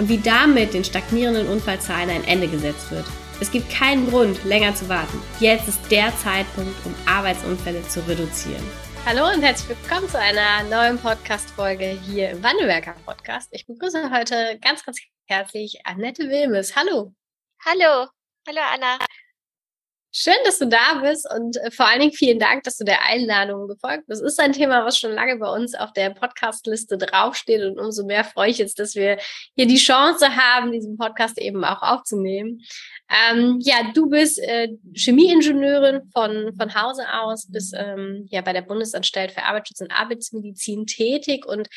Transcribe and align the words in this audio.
und 0.00 0.08
wie 0.08 0.18
damit 0.18 0.72
den 0.72 0.82
stagnierenden 0.82 1.46
Unfallzahlen 1.46 2.08
ein 2.08 2.24
Ende 2.24 2.48
gesetzt 2.48 2.90
wird. 2.90 3.04
Es 3.38 3.50
gibt 3.50 3.70
keinen 3.70 4.08
Grund, 4.08 4.42
länger 4.44 4.74
zu 4.74 4.88
warten. 4.88 5.22
Jetzt 5.40 5.68
ist 5.68 5.78
der 5.90 6.10
Zeitpunkt, 6.16 6.74
um 6.86 6.94
Arbeitsunfälle 7.06 7.86
zu 7.86 8.00
reduzieren. 8.08 8.64
Hallo 9.04 9.26
und 9.30 9.42
herzlich 9.42 9.78
willkommen 9.78 10.08
zu 10.08 10.18
einer 10.18 10.62
neuen 10.64 10.98
Podcast-Folge 10.98 11.98
hier 12.06 12.30
im 12.30 12.42
Wandelwerker 12.42 12.94
Podcast. 13.04 13.48
Ich 13.52 13.66
begrüße 13.66 14.10
heute 14.10 14.58
ganz, 14.62 14.84
ganz 14.84 14.98
herzlich 15.26 15.80
Annette 15.84 16.30
Wilmes. 16.30 16.74
Hallo. 16.74 17.12
Hallo. 17.66 18.08
Hallo 18.46 18.60
Anna. 18.72 18.98
Schön, 20.12 20.34
dass 20.44 20.58
du 20.58 20.66
da 20.66 21.00
bist 21.02 21.24
und 21.32 21.56
äh, 21.58 21.70
vor 21.70 21.86
allen 21.86 22.00
Dingen 22.00 22.12
vielen 22.12 22.40
Dank, 22.40 22.64
dass 22.64 22.76
du 22.76 22.84
der 22.84 23.04
Einladung 23.04 23.68
gefolgt 23.68 24.08
bist. 24.08 24.20
Das 24.20 24.32
ist 24.32 24.40
ein 24.40 24.52
Thema, 24.52 24.84
was 24.84 24.98
schon 24.98 25.12
lange 25.12 25.36
bei 25.36 25.48
uns 25.48 25.76
auf 25.76 25.92
der 25.92 26.10
Podcast-Liste 26.10 26.98
draufsteht 26.98 27.62
und 27.62 27.78
umso 27.78 28.04
mehr 28.04 28.24
freue 28.24 28.50
ich 28.50 28.58
jetzt, 28.58 28.80
dass 28.80 28.96
wir 28.96 29.18
hier 29.54 29.66
die 29.66 29.76
Chance 29.76 30.34
haben, 30.34 30.72
diesen 30.72 30.96
Podcast 30.96 31.38
eben 31.38 31.64
auch 31.64 31.80
aufzunehmen. 31.82 32.60
Ähm, 33.08 33.58
ja, 33.60 33.92
du 33.94 34.08
bist 34.08 34.40
äh, 34.40 34.70
Chemieingenieurin 34.94 36.10
von, 36.12 36.56
von 36.56 36.74
Hause 36.74 37.04
aus, 37.12 37.46
bist 37.48 37.72
ähm, 37.78 38.26
ja 38.30 38.40
bei 38.40 38.52
der 38.52 38.62
Bundesanstalt 38.62 39.30
für 39.30 39.44
Arbeitsschutz 39.44 39.80
und 39.80 39.92
Arbeitsmedizin 39.92 40.86
tätig 40.86 41.46
und 41.46 41.68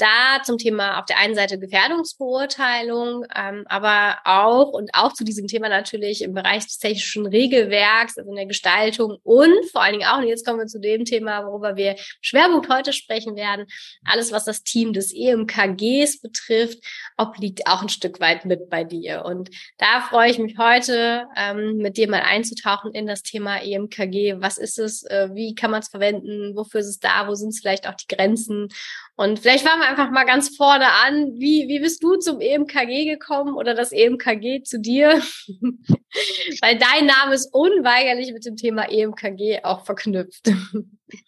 da 0.00 0.42
zum 0.42 0.58
Thema 0.58 0.98
auf 0.98 1.06
der 1.06 1.18
einen 1.18 1.34
Seite 1.34 1.58
Gefährdungsbeurteilung, 1.58 3.26
ähm, 3.34 3.64
aber 3.68 4.18
auch 4.24 4.70
und 4.70 4.90
auch 4.94 5.12
zu 5.12 5.24
diesem 5.24 5.46
Thema 5.46 5.68
natürlich 5.68 6.22
im 6.22 6.32
Bereich 6.32 6.64
des 6.64 6.78
technischen 6.78 7.26
Regelwerks, 7.26 8.16
also 8.16 8.30
in 8.30 8.36
der 8.36 8.46
Gestaltung 8.46 9.18
und 9.22 9.54
vor 9.70 9.82
allen 9.82 9.98
Dingen 9.98 10.08
auch, 10.08 10.18
und 10.18 10.26
jetzt 10.26 10.46
kommen 10.46 10.58
wir 10.58 10.66
zu 10.66 10.80
dem 10.80 11.04
Thema, 11.04 11.46
worüber 11.46 11.76
wir 11.76 11.96
Schwerpunkt 12.20 12.68
heute 12.68 12.92
sprechen 12.92 13.36
werden, 13.36 13.66
alles, 14.04 14.32
was 14.32 14.44
das 14.44 14.62
Team 14.62 14.92
des 14.92 15.12
EMKGs 15.14 16.20
betrifft, 16.20 16.78
obliegt 17.16 17.66
auch 17.66 17.82
ein 17.82 17.88
Stück 17.88 18.20
weit 18.20 18.44
mit 18.44 18.70
bei 18.70 18.84
dir. 18.84 19.24
Und 19.24 19.50
da 19.78 20.00
freue 20.00 20.30
ich 20.30 20.38
mich 20.38 20.56
heute, 20.58 21.26
ähm, 21.36 21.76
mit 21.76 21.96
dir 21.96 22.08
mal 22.08 22.22
einzutauchen 22.22 22.92
in 22.92 23.06
das 23.06 23.22
Thema 23.22 23.62
EMKG. 23.62 24.36
Was 24.40 24.58
ist 24.58 24.78
es? 24.78 25.02
Äh, 25.04 25.30
wie 25.34 25.54
kann 25.54 25.70
man 25.70 25.80
es 25.80 25.88
verwenden? 25.88 26.56
Wofür 26.56 26.80
ist 26.80 26.88
es 26.88 26.98
da? 26.98 27.28
Wo 27.28 27.34
sind 27.34 27.50
es 27.50 27.60
vielleicht 27.60 27.88
auch 27.88 27.94
die 27.94 28.08
Grenzen? 28.08 28.68
Und 29.16 29.38
vielleicht 29.38 29.66
fangen 29.66 29.80
wir 29.80 29.89
einfach 29.90 30.10
mal 30.10 30.24
ganz 30.24 30.56
vorne 30.56 30.86
an. 31.04 31.34
Wie, 31.38 31.66
wie 31.68 31.80
bist 31.80 32.02
du 32.02 32.16
zum 32.16 32.40
EMKG 32.40 33.04
gekommen 33.06 33.54
oder 33.54 33.74
das 33.74 33.92
EMKG 33.92 34.62
zu 34.62 34.80
dir? 34.80 35.10
Weil 36.60 36.78
dein 36.78 37.06
Name 37.06 37.34
ist 37.34 37.52
unweigerlich 37.52 38.32
mit 38.32 38.46
dem 38.46 38.56
Thema 38.56 38.90
EMKG 38.90 39.64
auch 39.64 39.84
verknüpft. 39.84 40.48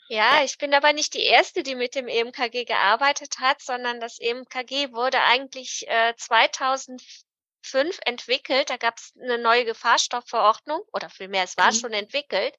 Ja, 0.09 0.45
ich 0.45 0.59
bin 0.59 0.75
aber 0.75 0.93
nicht 0.93 1.15
die 1.15 1.25
Erste, 1.25 1.63
die 1.63 1.75
mit 1.75 1.95
dem 1.95 2.07
EMKG 2.07 2.65
gearbeitet 2.65 3.41
hat, 3.41 3.61
sondern 3.61 3.99
das 3.99 4.21
EMKG 4.21 4.93
wurde 4.93 5.19
eigentlich 5.21 5.87
äh, 5.89 6.15
2004 6.17 7.32
5 7.63 7.99
entwickelt. 8.05 8.71
Da 8.71 8.77
gab 8.77 8.99
es 8.99 9.13
eine 9.21 9.39
neue 9.39 9.65
Gefahrstoffverordnung 9.65 10.83
oder 10.93 11.09
vielmehr, 11.09 11.45
es 11.45 11.57
war 11.57 11.73
mhm. 11.73 11.77
schon 11.77 11.93
entwickelt. 11.93 12.55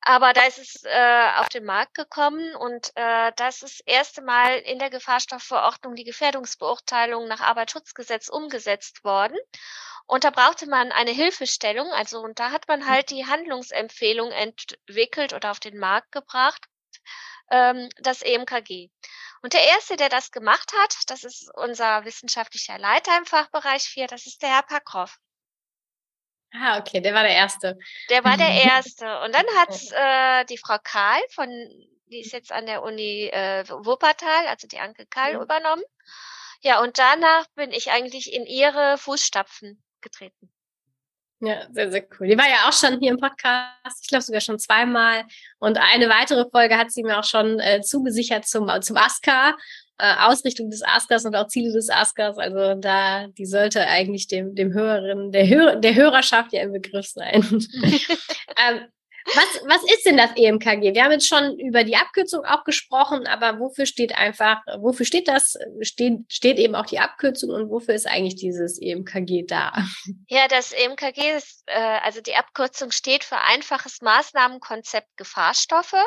Aber 0.00 0.32
da 0.32 0.44
ist 0.44 0.58
es 0.58 0.84
äh, 0.84 1.30
auf 1.36 1.48
den 1.48 1.64
Markt 1.64 1.94
gekommen 1.94 2.54
und 2.54 2.92
äh, 2.94 3.32
das 3.36 3.62
ist 3.62 3.80
das 3.80 3.86
erste 3.86 4.22
Mal 4.22 4.58
in 4.58 4.78
der 4.78 4.90
Gefahrstoffverordnung 4.90 5.96
die 5.96 6.04
Gefährdungsbeurteilung 6.04 7.26
nach 7.26 7.40
Arbeitsschutzgesetz 7.40 8.28
umgesetzt 8.28 9.04
worden. 9.04 9.38
Und 10.06 10.24
da 10.24 10.30
brauchte 10.30 10.66
man 10.66 10.90
eine 10.92 11.10
Hilfestellung, 11.10 11.90
also 11.92 12.20
und 12.20 12.38
da 12.38 12.50
hat 12.50 12.66
man 12.68 12.88
halt 12.88 13.10
mhm. 13.10 13.16
die 13.16 13.26
Handlungsempfehlung 13.26 14.30
entwickelt 14.30 15.34
oder 15.34 15.50
auf 15.50 15.60
den 15.60 15.78
Markt 15.78 16.12
gebracht, 16.12 16.64
ähm, 17.50 17.88
das 17.98 18.22
EMKG. 18.22 18.90
Und 19.42 19.52
der 19.52 19.64
Erste, 19.64 19.96
der 19.96 20.08
das 20.08 20.30
gemacht 20.30 20.72
hat, 20.76 20.94
das 21.06 21.24
ist 21.24 21.50
unser 21.54 22.04
wissenschaftlicher 22.04 22.78
Leiter 22.78 23.16
im 23.16 23.26
Fachbereich 23.26 23.84
4, 23.84 24.06
das 24.06 24.26
ist 24.26 24.42
der 24.42 24.50
Herr 24.50 24.62
Packhoff. 24.62 25.18
Ah, 26.52 26.78
okay, 26.78 27.00
der 27.00 27.14
war 27.14 27.22
der 27.22 27.34
Erste. 27.34 27.78
Der 28.08 28.24
war 28.24 28.36
der 28.36 28.50
Erste. 28.64 29.20
Und 29.20 29.34
dann 29.34 29.46
hat 29.56 29.74
äh, 29.92 30.44
die 30.46 30.58
Frau 30.58 30.78
Karl 30.82 31.20
von, 31.30 31.48
die 32.06 32.20
ist 32.20 32.32
jetzt 32.32 32.52
an 32.52 32.66
der 32.66 32.82
Uni 32.82 33.28
äh, 33.28 33.68
Wuppertal, 33.68 34.46
also 34.46 34.66
die 34.66 34.78
Anke 34.78 35.06
Karl, 35.06 35.34
mhm. 35.34 35.42
übernommen. 35.42 35.84
Ja, 36.60 36.80
und 36.80 36.98
danach 36.98 37.46
bin 37.54 37.70
ich 37.70 37.90
eigentlich 37.90 38.32
in 38.32 38.46
ihre 38.46 38.98
Fußstapfen 38.98 39.82
getreten. 40.00 40.52
Ja, 41.40 41.66
sehr, 41.70 41.90
sehr 41.90 42.04
cool. 42.18 42.26
Die 42.26 42.36
war 42.36 42.48
ja 42.48 42.68
auch 42.68 42.72
schon 42.72 42.98
hier 42.98 43.12
im 43.12 43.18
Podcast, 43.18 44.02
ich 44.02 44.08
glaube 44.08 44.22
sogar 44.22 44.40
schon 44.40 44.58
zweimal. 44.58 45.24
Und 45.58 45.78
eine 45.78 46.08
weitere 46.08 46.44
Folge 46.50 46.76
hat 46.76 46.90
sie 46.90 47.04
mir 47.04 47.18
auch 47.18 47.24
schon 47.24 47.60
äh, 47.60 47.80
zugesichert 47.80 48.44
zum, 48.44 48.68
zum 48.82 48.96
ASCA, 48.96 49.56
äh, 49.98 50.14
Ausrichtung 50.18 50.68
des 50.68 50.82
ASCAs 50.82 51.24
und 51.26 51.36
auch 51.36 51.46
Ziele 51.46 51.72
des 51.72 51.90
ASCAs. 51.90 52.38
Also 52.38 52.74
da, 52.74 53.28
die 53.28 53.46
sollte 53.46 53.86
eigentlich 53.86 54.26
dem, 54.26 54.56
dem 54.56 54.72
Hörerinnen, 54.72 55.30
der, 55.30 55.46
Hör, 55.48 55.76
der 55.76 55.94
Hörerschaft 55.94 56.52
ja 56.52 56.62
im 56.62 56.72
Begriff 56.72 57.06
sein. 57.06 57.42
ähm, 57.82 58.80
was, 59.34 59.62
was 59.66 59.82
ist 59.92 60.06
denn 60.06 60.16
das 60.16 60.30
EMKG? 60.36 60.94
Wir 60.94 61.04
haben 61.04 61.12
jetzt 61.12 61.28
schon 61.28 61.58
über 61.58 61.84
die 61.84 61.96
Abkürzung 61.96 62.44
auch 62.44 62.64
gesprochen, 62.64 63.26
aber 63.26 63.58
wofür 63.58 63.86
steht 63.86 64.16
einfach, 64.16 64.62
wofür 64.80 65.06
steht 65.06 65.28
das? 65.28 65.56
Steht, 65.80 66.20
steht 66.28 66.58
eben 66.58 66.74
auch 66.74 66.86
die 66.86 66.98
Abkürzung 66.98 67.50
und 67.50 67.70
wofür 67.70 67.94
ist 67.94 68.06
eigentlich 68.06 68.36
dieses 68.36 68.80
EMKG 68.80 69.44
da? 69.46 69.72
Ja, 70.28 70.48
das 70.48 70.72
EMKG 70.72 71.36
ist, 71.36 71.62
äh, 71.66 71.98
also 72.02 72.20
die 72.20 72.34
Abkürzung 72.34 72.90
steht 72.90 73.24
für 73.24 73.38
einfaches 73.38 74.00
Maßnahmenkonzept 74.02 75.08
Gefahrstoffe. 75.16 76.04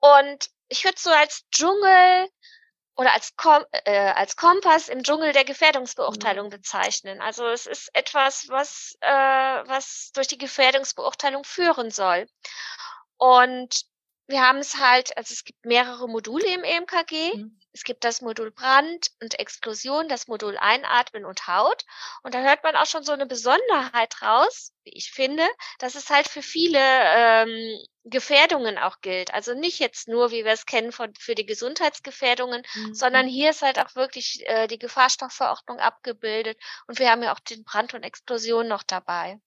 Und 0.00 0.48
ich 0.68 0.84
würde 0.84 0.98
so 0.98 1.10
als 1.10 1.42
Dschungel 1.50 2.28
oder 3.00 3.14
als, 3.14 3.34
Kom 3.34 3.64
äh, 3.86 4.10
als 4.10 4.36
Kompass 4.36 4.90
im 4.90 5.02
Dschungel 5.02 5.32
der 5.32 5.46
Gefährdungsbeurteilung 5.46 6.48
mhm. 6.48 6.50
bezeichnen. 6.50 7.22
Also 7.22 7.46
es 7.46 7.64
ist 7.64 7.88
etwas, 7.94 8.50
was, 8.50 8.98
äh, 9.00 9.08
was 9.08 10.12
durch 10.12 10.28
die 10.28 10.36
Gefährdungsbeurteilung 10.36 11.44
führen 11.44 11.90
soll. 11.90 12.26
Und 13.16 13.86
wir 14.30 14.42
haben 14.42 14.58
es 14.58 14.78
halt, 14.78 15.16
also 15.16 15.32
es 15.32 15.44
gibt 15.44 15.64
mehrere 15.66 16.08
Module 16.08 16.46
im 16.46 16.64
EMKG. 16.64 17.36
Mhm. 17.36 17.60
Es 17.72 17.84
gibt 17.84 18.02
das 18.02 18.20
Modul 18.20 18.50
Brand 18.50 19.10
und 19.22 19.38
Explosion, 19.38 20.08
das 20.08 20.26
Modul 20.26 20.56
Einatmen 20.56 21.24
und 21.24 21.46
Haut. 21.46 21.84
Und 22.22 22.34
da 22.34 22.42
hört 22.42 22.64
man 22.64 22.74
auch 22.74 22.86
schon 22.86 23.04
so 23.04 23.12
eine 23.12 23.26
Besonderheit 23.26 24.22
raus, 24.22 24.72
wie 24.82 24.92
ich 24.94 25.12
finde, 25.12 25.46
dass 25.78 25.94
es 25.94 26.10
halt 26.10 26.28
für 26.28 26.42
viele 26.42 26.80
ähm, 26.80 27.78
Gefährdungen 28.04 28.78
auch 28.78 29.00
gilt. 29.00 29.32
Also 29.32 29.54
nicht 29.54 29.78
jetzt 29.78 30.08
nur, 30.08 30.30
wie 30.30 30.44
wir 30.44 30.52
es 30.52 30.66
kennen, 30.66 30.90
von, 30.90 31.14
für 31.14 31.34
die 31.34 31.46
Gesundheitsgefährdungen, 31.46 32.62
mhm. 32.74 32.94
sondern 32.94 33.26
hier 33.28 33.50
ist 33.50 33.62
halt 33.62 33.78
auch 33.78 33.94
wirklich 33.94 34.46
äh, 34.46 34.66
die 34.66 34.78
Gefahrstoffverordnung 34.78 35.78
abgebildet. 35.78 36.58
Und 36.86 36.98
wir 36.98 37.10
haben 37.10 37.22
ja 37.22 37.32
auch 37.32 37.40
den 37.40 37.62
Brand 37.62 37.94
und 37.94 38.02
Explosion 38.02 38.66
noch 38.66 38.82
dabei. 38.82 39.40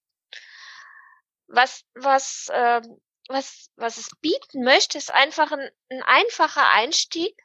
Was, 1.48 1.84
was, 1.94 2.48
äh, 2.54 2.82
was, 3.28 3.70
was 3.76 3.98
es 3.98 4.10
bieten 4.22 4.64
möchte, 4.64 4.98
ist 4.98 5.12
einfach 5.12 5.52
ein, 5.52 5.70
ein 5.90 6.04
einfacher 6.04 6.70
Einstieg 6.70 7.36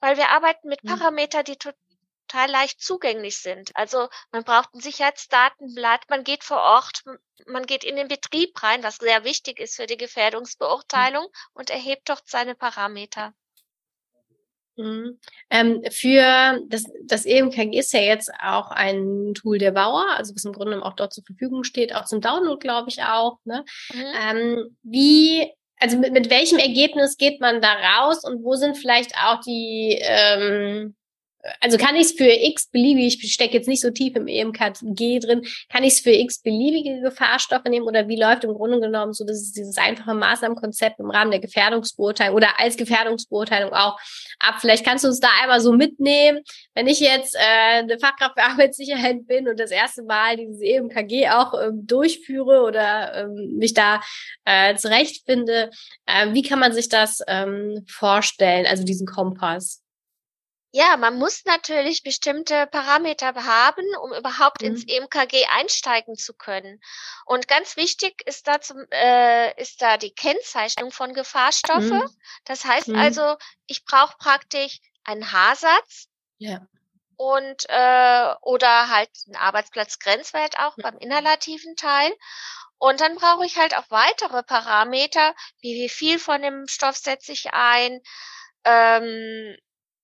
weil 0.00 0.16
wir 0.16 0.30
arbeiten 0.30 0.68
mit 0.68 0.82
mhm. 0.84 0.88
Parametern, 0.88 1.44
die 1.44 1.56
total 1.56 2.50
leicht 2.50 2.80
zugänglich 2.80 3.38
sind. 3.38 3.74
Also 3.74 4.08
man 4.30 4.44
braucht 4.44 4.74
ein 4.74 4.80
Sicherheitsdatenblatt, 4.80 6.08
man 6.08 6.24
geht 6.24 6.44
vor 6.44 6.60
Ort, 6.60 7.02
man 7.46 7.66
geht 7.66 7.84
in 7.84 7.96
den 7.96 8.08
Betrieb 8.08 8.62
rein, 8.62 8.82
was 8.82 8.96
sehr 8.96 9.24
wichtig 9.24 9.60
ist 9.60 9.76
für 9.76 9.86
die 9.86 9.96
Gefährdungsbeurteilung 9.96 11.24
mhm. 11.24 11.50
und 11.54 11.70
erhebt 11.70 12.08
dort 12.08 12.28
seine 12.28 12.54
Parameter. 12.54 13.34
Mhm. 14.78 15.18
Ähm, 15.50 15.82
für 15.90 16.60
das, 16.68 16.84
das 17.04 17.26
EMKG 17.26 17.78
ist 17.78 17.92
ja 17.92 18.00
jetzt 18.00 18.30
auch 18.40 18.70
ein 18.70 19.34
Tool 19.34 19.58
der 19.58 19.72
Bauer, 19.72 20.06
also 20.16 20.34
was 20.34 20.44
im 20.44 20.52
Grunde 20.52 20.82
auch 20.82 20.94
dort 20.94 21.12
zur 21.12 21.24
Verfügung 21.24 21.64
steht, 21.64 21.94
auch 21.94 22.04
zum 22.04 22.20
Download, 22.20 22.60
glaube 22.60 22.88
ich 22.88 23.02
auch. 23.02 23.38
Ne? 23.44 23.64
Mhm. 23.92 24.04
Ähm, 24.22 24.76
wie 24.82 25.52
also 25.80 25.98
mit, 25.98 26.12
mit 26.12 26.30
welchem 26.30 26.58
Ergebnis 26.58 27.16
geht 27.16 27.40
man 27.40 27.60
da 27.60 27.72
raus 27.72 28.24
und 28.24 28.42
wo 28.42 28.54
sind 28.54 28.76
vielleicht 28.76 29.14
auch 29.16 29.40
die, 29.40 29.98
ähm, 30.00 30.96
also 31.60 31.78
kann 31.78 31.94
ich 31.94 32.02
es 32.02 32.12
für 32.12 32.28
x 32.28 32.68
beliebig, 32.68 33.22
ich 33.22 33.32
stecke 33.32 33.54
jetzt 33.54 33.68
nicht 33.68 33.80
so 33.80 33.90
tief 33.90 34.16
im 34.16 34.26
EMKG 34.26 35.20
drin, 35.20 35.42
kann 35.68 35.84
ich 35.84 35.94
es 35.94 36.00
für 36.00 36.10
x 36.10 36.42
beliebige 36.42 37.00
Gefahrstoffe 37.00 37.64
nehmen 37.64 37.86
oder 37.86 38.08
wie 38.08 38.20
läuft 38.20 38.44
im 38.44 38.54
Grunde 38.54 38.80
genommen 38.80 39.12
so 39.12 39.24
das 39.24 39.38
ist 39.38 39.56
dieses 39.56 39.76
einfache 39.78 40.14
Maßnahmenkonzept 40.14 40.98
im 40.98 41.10
Rahmen 41.10 41.30
der 41.30 41.40
Gefährdungsbeurteilung 41.40 42.34
oder 42.34 42.58
als 42.58 42.76
Gefährdungsbeurteilung 42.76 43.72
auch 43.72 43.98
ab? 44.40 44.56
Vielleicht 44.60 44.84
kannst 44.84 45.04
du 45.04 45.08
uns 45.08 45.20
da 45.20 45.28
einmal 45.40 45.60
so 45.60 45.72
mitnehmen, 45.72 46.40
wenn 46.74 46.88
ich 46.88 47.00
jetzt 47.00 47.36
äh, 47.36 47.78
eine 47.78 47.98
Fachkraft 47.98 48.38
für 48.38 48.44
Arbeitssicherheit 48.44 49.26
bin 49.26 49.48
und 49.48 49.60
das 49.60 49.70
erste 49.70 50.02
Mal 50.02 50.36
dieses 50.36 50.60
EMKG 50.60 51.28
auch 51.30 51.54
ähm, 51.54 51.86
durchführe 51.86 52.62
oder 52.62 53.14
ähm, 53.14 53.56
mich 53.58 53.74
da 53.74 54.00
äh, 54.44 54.74
zurechtfinde, 54.74 55.70
äh, 56.06 56.32
wie 56.32 56.42
kann 56.42 56.58
man 56.58 56.72
sich 56.72 56.88
das 56.88 57.20
ähm, 57.28 57.84
vorstellen, 57.88 58.66
also 58.66 58.84
diesen 58.84 59.06
Kompass? 59.06 59.82
Ja, 60.78 60.96
man 60.96 61.18
muss 61.18 61.44
natürlich 61.44 62.04
bestimmte 62.04 62.68
Parameter 62.68 63.34
haben, 63.34 63.84
um 64.00 64.12
überhaupt 64.12 64.62
mhm. 64.62 64.68
ins 64.68 64.84
EMKG 64.86 65.44
einsteigen 65.46 66.14
zu 66.14 66.34
können. 66.34 66.80
Und 67.26 67.48
ganz 67.48 67.76
wichtig 67.76 68.22
ist 68.26 68.46
da, 68.46 68.60
zum, 68.60 68.86
äh, 68.92 69.60
ist 69.60 69.82
da 69.82 69.96
die 69.96 70.14
Kennzeichnung 70.14 70.92
von 70.92 71.14
Gefahrstoffe. 71.14 71.90
Mhm. 71.90 72.08
Das 72.44 72.64
heißt 72.64 72.86
mhm. 72.86 72.94
also, 72.94 73.36
ich 73.66 73.84
brauche 73.84 74.16
praktisch 74.18 74.78
einen 75.02 75.32
Haarsatz. 75.32 76.06
Ja. 76.36 76.64
Und 77.16 77.64
äh, 77.68 78.34
oder 78.42 78.88
halt 78.88 79.10
einen 79.26 79.34
Arbeitsplatzgrenzwert 79.34 80.60
auch 80.60 80.76
beim 80.80 80.96
inhalativen 80.98 81.74
Teil. 81.74 82.12
Und 82.78 83.00
dann 83.00 83.16
brauche 83.16 83.44
ich 83.44 83.58
halt 83.58 83.76
auch 83.76 83.90
weitere 83.90 84.44
Parameter, 84.44 85.34
wie 85.60 85.74
wie 85.74 85.88
viel 85.88 86.20
von 86.20 86.40
dem 86.40 86.68
Stoff 86.68 86.96
setze 86.96 87.32
ich 87.32 87.52
ein, 87.52 88.00
ähm, 88.62 89.56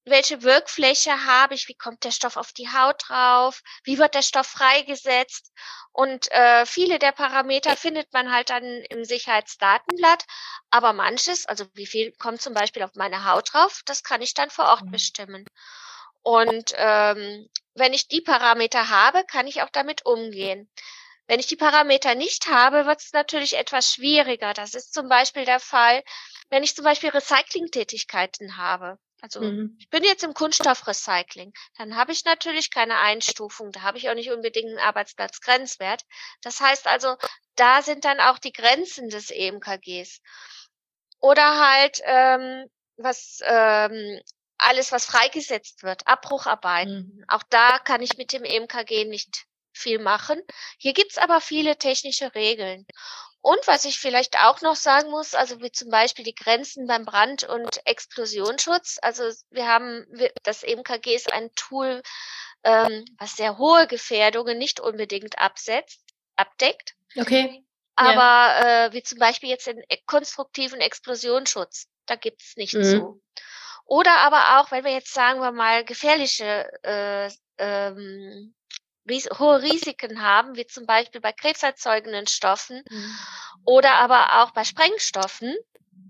welche 0.05 0.43
Wirkfläche 0.43 1.25
habe 1.25 1.55
ich, 1.55 1.69
wie 1.69 1.75
kommt 1.75 2.05
der 2.05 2.11
Stoff 2.11 2.37
auf 2.37 2.53
die 2.53 2.69
Haut 2.69 3.03
drauf, 3.09 3.63
wie 3.85 3.99
wird 3.99 4.15
der 4.15 4.23
Stoff 4.23 4.47
freigesetzt. 4.47 5.53
Und 5.93 6.31
äh, 6.33 6.67
viele 6.67 6.99
der 6.99 7.13
Parameter 7.13 7.77
findet 7.77 8.13
man 8.13 8.33
halt 8.33 8.51
dann 8.51 8.65
im 8.65 9.05
Sicherheitsdatenblatt, 9.05 10.25
aber 10.71 10.93
manches, 10.93 11.47
also 11.47 11.67
wie 11.75 11.87
viel 11.87 12.13
kommt 12.13 12.43
zum 12.43 12.53
Beispiel 12.53 12.83
auf 12.83 12.95
meine 12.95 13.25
Haut 13.25 13.53
drauf, 13.53 13.83
das 13.87 14.03
kann 14.03 14.21
ich 14.21 14.35
dann 14.35 14.51
vor 14.51 14.67
Ort 14.67 14.85
mhm. 14.85 14.91
bestimmen. 14.91 15.47
Und 16.23 16.73
ähm, 16.77 17.49
wenn 17.75 17.93
ich 17.93 18.09
die 18.09 18.23
Parameter 18.23 18.89
habe, 18.89 19.25
kann 19.25 19.47
ich 19.47 19.63
auch 19.63 19.71
damit 19.71 20.05
umgehen. 20.07 20.71
Wenn 21.27 21.41
ich 21.41 21.47
die 21.47 21.57
Parameter 21.57 22.15
nicht 22.15 22.49
habe, 22.49 22.87
wird 22.87 23.01
es 23.01 23.13
natürlich 23.13 23.57
etwas 23.57 23.93
schwieriger. 23.93 24.53
Das 24.53 24.75
ist 24.75 24.93
zum 24.93 25.09
Beispiel 25.09 25.45
der 25.45 25.61
Fall, 25.61 26.03
wenn 26.51 26.63
ich 26.63 26.75
zum 26.75 26.85
Beispiel 26.85 27.11
Recyclingtätigkeiten 27.11 28.57
habe. 28.57 28.99
Also 29.21 29.41
mhm. 29.41 29.77
ich 29.79 29.89
bin 29.89 30.05
jetzt 30.05 30.25
im 30.25 30.35
Kunststoffrecycling. 30.35 31.53
Dann 31.79 31.97
habe 31.97 32.13
ich 32.13 32.25
natürlich 32.25 32.71
keine 32.71 32.99
Einstufung. 32.99 33.73
Da 33.73 33.83
habe 33.83 33.99
ich 33.99 34.11
auch 34.11 34.15
nicht 34.15 34.31
unbedingt 34.31 34.69
einen 34.69 34.79
Arbeitsplatzgrenzwert. 34.79 36.03
Das 36.43 36.61
heißt 36.61 36.87
also, 36.87 37.17
da 37.57 37.83
sind 37.83 38.05
dann 38.05 38.21
auch 38.21 38.39
die 38.39 38.53
Grenzen 38.53 39.09
des 39.09 39.31
EMKGs. 39.31 40.21
Oder 41.21 41.59
halt 41.59 42.01
ähm, 42.05 42.67
was 42.97 43.41
ähm, 43.45 44.21
alles, 44.59 44.93
was 44.93 45.05
freigesetzt 45.05 45.83
wird, 45.83 46.07
Abbrucharbeiten. 46.07 47.15
Mhm. 47.17 47.25
Auch 47.29 47.43
da 47.51 47.79
kann 47.79 48.03
ich 48.03 48.17
mit 48.17 48.33
dem 48.33 48.45
EMKG 48.45 49.05
nicht 49.05 49.47
viel 49.73 49.99
machen. 49.99 50.41
Hier 50.79 50.93
gibt's 50.93 51.19
aber 51.19 51.41
viele 51.41 51.77
technische 51.77 52.35
Regeln. 52.35 52.87
Und 53.45 53.67
was 53.67 53.85
ich 53.85 53.99
vielleicht 53.99 54.39
auch 54.39 54.63
noch 54.63 54.75
sagen 54.75 55.11
muss, 55.11 55.35
also 55.35 55.61
wie 55.61 55.71
zum 55.71 55.91
Beispiel 55.91 56.25
die 56.25 56.35
Grenzen 56.35 56.87
beim 56.87 57.05
Brand- 57.05 57.45
und 57.45 57.87
Explosionsschutz. 57.87 58.99
Also 59.03 59.25
wir 59.51 59.69
haben, 59.69 60.07
das 60.45 60.63
EMKG 60.63 61.15
ist 61.15 61.31
ein 61.31 61.51
Tool, 61.55 62.03
ähm, 62.63 63.05
was 63.19 63.37
sehr 63.37 63.59
hohe 63.59 63.87
Gefährdungen 63.87 64.57
nicht 64.57 64.81
unbedingt 64.81 65.39
absetzt, 65.39 66.01
abdeckt. 66.37 66.95
Okay. 67.19 67.63
Aber 67.97 68.15
ja. 68.23 68.87
äh, 68.87 68.93
wie 68.95 69.03
zum 69.03 69.19
Beispiel 69.19 69.51
jetzt 69.51 69.67
den 69.67 69.85
konstruktiven 70.07 70.81
Explosionsschutz, 70.81 71.89
da 72.07 72.17
gibt's 72.17 72.57
nicht 72.57 72.73
mhm. 72.73 72.85
so. 72.85 73.21
Oder 73.85 74.21
aber 74.21 74.59
auch, 74.59 74.71
wenn 74.71 74.85
wir 74.85 74.93
jetzt 74.93 75.13
sagen 75.13 75.41
wir 75.41 75.53
mal 75.53 75.85
gefährliche 75.85 76.67
äh, 76.83 77.31
ähm, 77.59 78.55
ries 79.09 79.29
hohe 79.39 79.63
Risiken 79.63 80.23
haben, 80.23 80.57
wie 80.57 80.67
zum 80.67 80.87
Beispiel 80.87 81.21
bei 81.21 81.33
krebserzeugenden 81.33 82.27
Stoffen 82.27 82.83
mhm. 82.89 83.19
oder 83.65 83.95
aber 83.95 84.43
auch 84.43 84.53
bei 84.53 84.65
Sprengstoffen, 84.65 85.55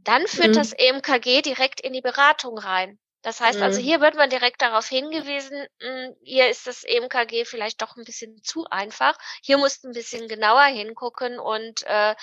dann 0.04 0.26
führt 0.26 0.50
mhm. 0.50 0.54
das 0.54 0.72
EMKG 0.72 1.42
direkt 1.42 1.80
in 1.80 1.92
die 1.92 2.02
Beratung 2.02 2.58
rein. 2.58 2.98
Das 3.22 3.40
heißt 3.40 3.62
also, 3.62 3.80
mhm. 3.80 3.84
hier 3.84 4.00
wird 4.02 4.16
man 4.16 4.28
direkt 4.28 4.60
darauf 4.60 4.86
hingewiesen, 4.86 5.66
mh, 5.80 5.88
hm, 5.88 6.16
hier 6.22 6.50
ist 6.50 6.66
das 6.66 6.84
EMKG 6.84 7.46
vielleicht 7.46 7.80
doch 7.80 7.96
ein 7.96 8.04
bisschen 8.04 8.42
zu 8.42 8.66
einfach. 8.66 9.16
Hier 9.42 9.56
musst 9.56 9.82
du 9.82 9.88
ein 9.88 9.94
bisschen 9.94 10.28
genauer 10.28 10.64
hingucken 10.64 11.38
und 11.38 11.82
äh, 11.86 12.14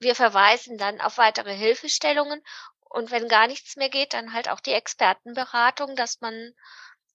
wir 0.00 0.14
verweisen 0.14 0.76
dann 0.76 1.00
auf 1.00 1.16
weitere 1.16 1.54
Hilfestellungen. 1.54 2.42
Und 2.80 3.10
wenn 3.10 3.28
gar 3.28 3.46
nichts 3.46 3.76
mehr 3.76 3.88
geht, 3.88 4.12
dann 4.12 4.34
halt 4.34 4.50
auch 4.50 4.60
die 4.60 4.72
Expertenberatung, 4.72 5.96
dass 5.96 6.20
man 6.20 6.52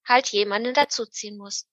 halt 0.08 0.30
jemanden 0.30 0.74
dazuziehen 0.74 1.38
muss. 1.38 1.68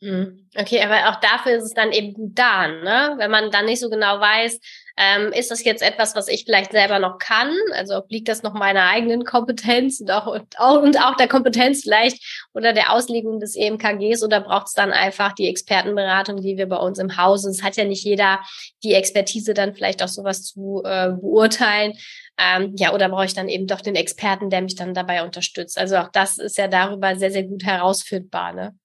Mhm. 0.00 0.48
Okay, 0.56 0.80
aber 0.80 1.08
auch 1.10 1.20
dafür 1.20 1.56
ist 1.56 1.64
es 1.64 1.74
dann 1.74 1.90
eben 1.90 2.12
gut 2.14 2.38
da, 2.38 2.68
ne? 2.68 3.14
Wenn 3.16 3.32
man 3.32 3.50
dann 3.50 3.64
nicht 3.64 3.80
so 3.80 3.90
genau 3.90 4.20
weiß, 4.20 4.60
ähm, 4.96 5.32
ist 5.32 5.50
das 5.50 5.64
jetzt 5.64 5.82
etwas, 5.82 6.14
was 6.14 6.28
ich 6.28 6.44
vielleicht 6.44 6.70
selber 6.70 7.00
noch 7.00 7.18
kann? 7.18 7.52
Also 7.72 7.96
obliegt 7.96 8.28
das 8.28 8.44
noch 8.44 8.54
meiner 8.54 8.86
eigenen 8.88 9.24
Kompetenz 9.24 10.00
und 10.00 10.10
auch, 10.12 10.26
und 10.26 10.58
auch, 10.58 10.82
und 10.82 11.00
auch 11.00 11.16
der 11.16 11.26
Kompetenz 11.26 11.82
vielleicht 11.82 12.48
oder 12.54 12.72
der 12.72 12.92
Auslegung 12.92 13.40
des 13.40 13.56
EMKGs 13.56 14.22
oder 14.22 14.40
braucht 14.40 14.68
es 14.68 14.72
dann 14.74 14.92
einfach 14.92 15.32
die 15.32 15.48
Expertenberatung, 15.48 16.40
die 16.42 16.56
wir 16.56 16.68
bei 16.68 16.76
uns 16.76 17.00
im 17.00 17.16
Hause? 17.16 17.50
Es 17.50 17.64
hat 17.64 17.76
ja 17.76 17.84
nicht 17.84 18.04
jeder 18.04 18.40
die 18.84 18.94
Expertise, 18.94 19.52
dann 19.52 19.74
vielleicht 19.74 20.00
auch 20.02 20.08
sowas 20.08 20.44
zu 20.44 20.82
äh, 20.84 21.10
beurteilen. 21.10 21.94
Ähm, 22.38 22.74
ja, 22.76 22.94
oder 22.94 23.08
brauche 23.08 23.24
ich 23.24 23.34
dann 23.34 23.48
eben 23.48 23.66
doch 23.66 23.80
den 23.80 23.96
Experten, 23.96 24.48
der 24.48 24.62
mich 24.62 24.76
dann 24.76 24.94
dabei 24.94 25.24
unterstützt? 25.24 25.76
Also 25.76 25.96
auch 25.96 26.08
das 26.12 26.38
ist 26.38 26.56
ja 26.56 26.68
darüber 26.68 27.16
sehr, 27.16 27.32
sehr 27.32 27.42
gut 27.42 27.64
herausfindbar, 27.64 28.52
ne? 28.52 28.76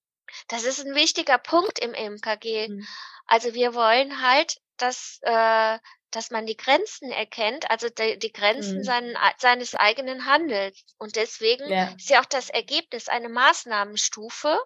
Das 0.48 0.64
ist 0.64 0.86
ein 0.86 0.96
wichtiger 0.96 1.38
Punkt 1.38 1.80
im 1.80 1.92
MKG. 1.92 2.70
Mhm. 2.70 2.88
Also 3.26 3.54
wir 3.54 3.74
wollen 3.74 4.22
halt, 4.22 4.58
dass, 4.78 5.20
äh, 5.22 5.80
dass 6.12 6.32
man 6.32 6.46
die 6.46 6.58
Grenzen 6.58 7.12
erkennt, 7.12 7.70
also 7.70 7.90
die, 7.90 8.20
die 8.20 8.32
Grenzen 8.32 8.80
mhm. 8.80 8.84
seinen, 8.84 9.18
seines 9.38 9.76
eigenen 9.76 10.26
Handels. 10.26 10.84
Und 10.98 11.16
deswegen 11.16 11.70
ja. 11.72 11.94
ist 11.98 12.10
ja 12.10 12.22
auch 12.22 12.26
das 12.26 12.50
Ergebnis 12.50 13.08
eine 13.08 13.30
Maßnahmenstufe. 13.30 14.60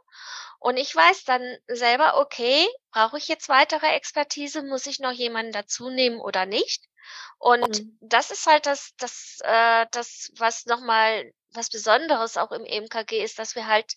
Und 0.59 0.77
ich 0.77 0.95
weiß 0.95 1.23
dann 1.25 1.57
selber, 1.67 2.19
okay, 2.19 2.67
brauche 2.91 3.17
ich 3.17 3.27
jetzt 3.27 3.47
weitere 3.47 3.87
Expertise? 3.87 4.63
Muss 4.63 4.87
ich 4.87 4.99
noch 4.99 5.11
jemanden 5.11 5.51
dazu 5.51 5.89
nehmen 5.89 6.19
oder 6.19 6.45
nicht? 6.45 6.83
Und 7.37 7.83
mhm. 7.83 7.97
das 8.01 8.31
ist 8.31 8.47
halt 8.47 8.65
das, 8.65 8.93
das, 8.97 9.39
äh, 9.43 9.85
das, 9.91 10.31
was 10.37 10.65
nochmal 10.65 11.31
was 11.53 11.69
Besonderes 11.69 12.37
auch 12.37 12.51
im 12.51 12.65
EMKG 12.65 13.23
ist, 13.23 13.39
dass 13.39 13.55
wir 13.55 13.67
halt 13.67 13.93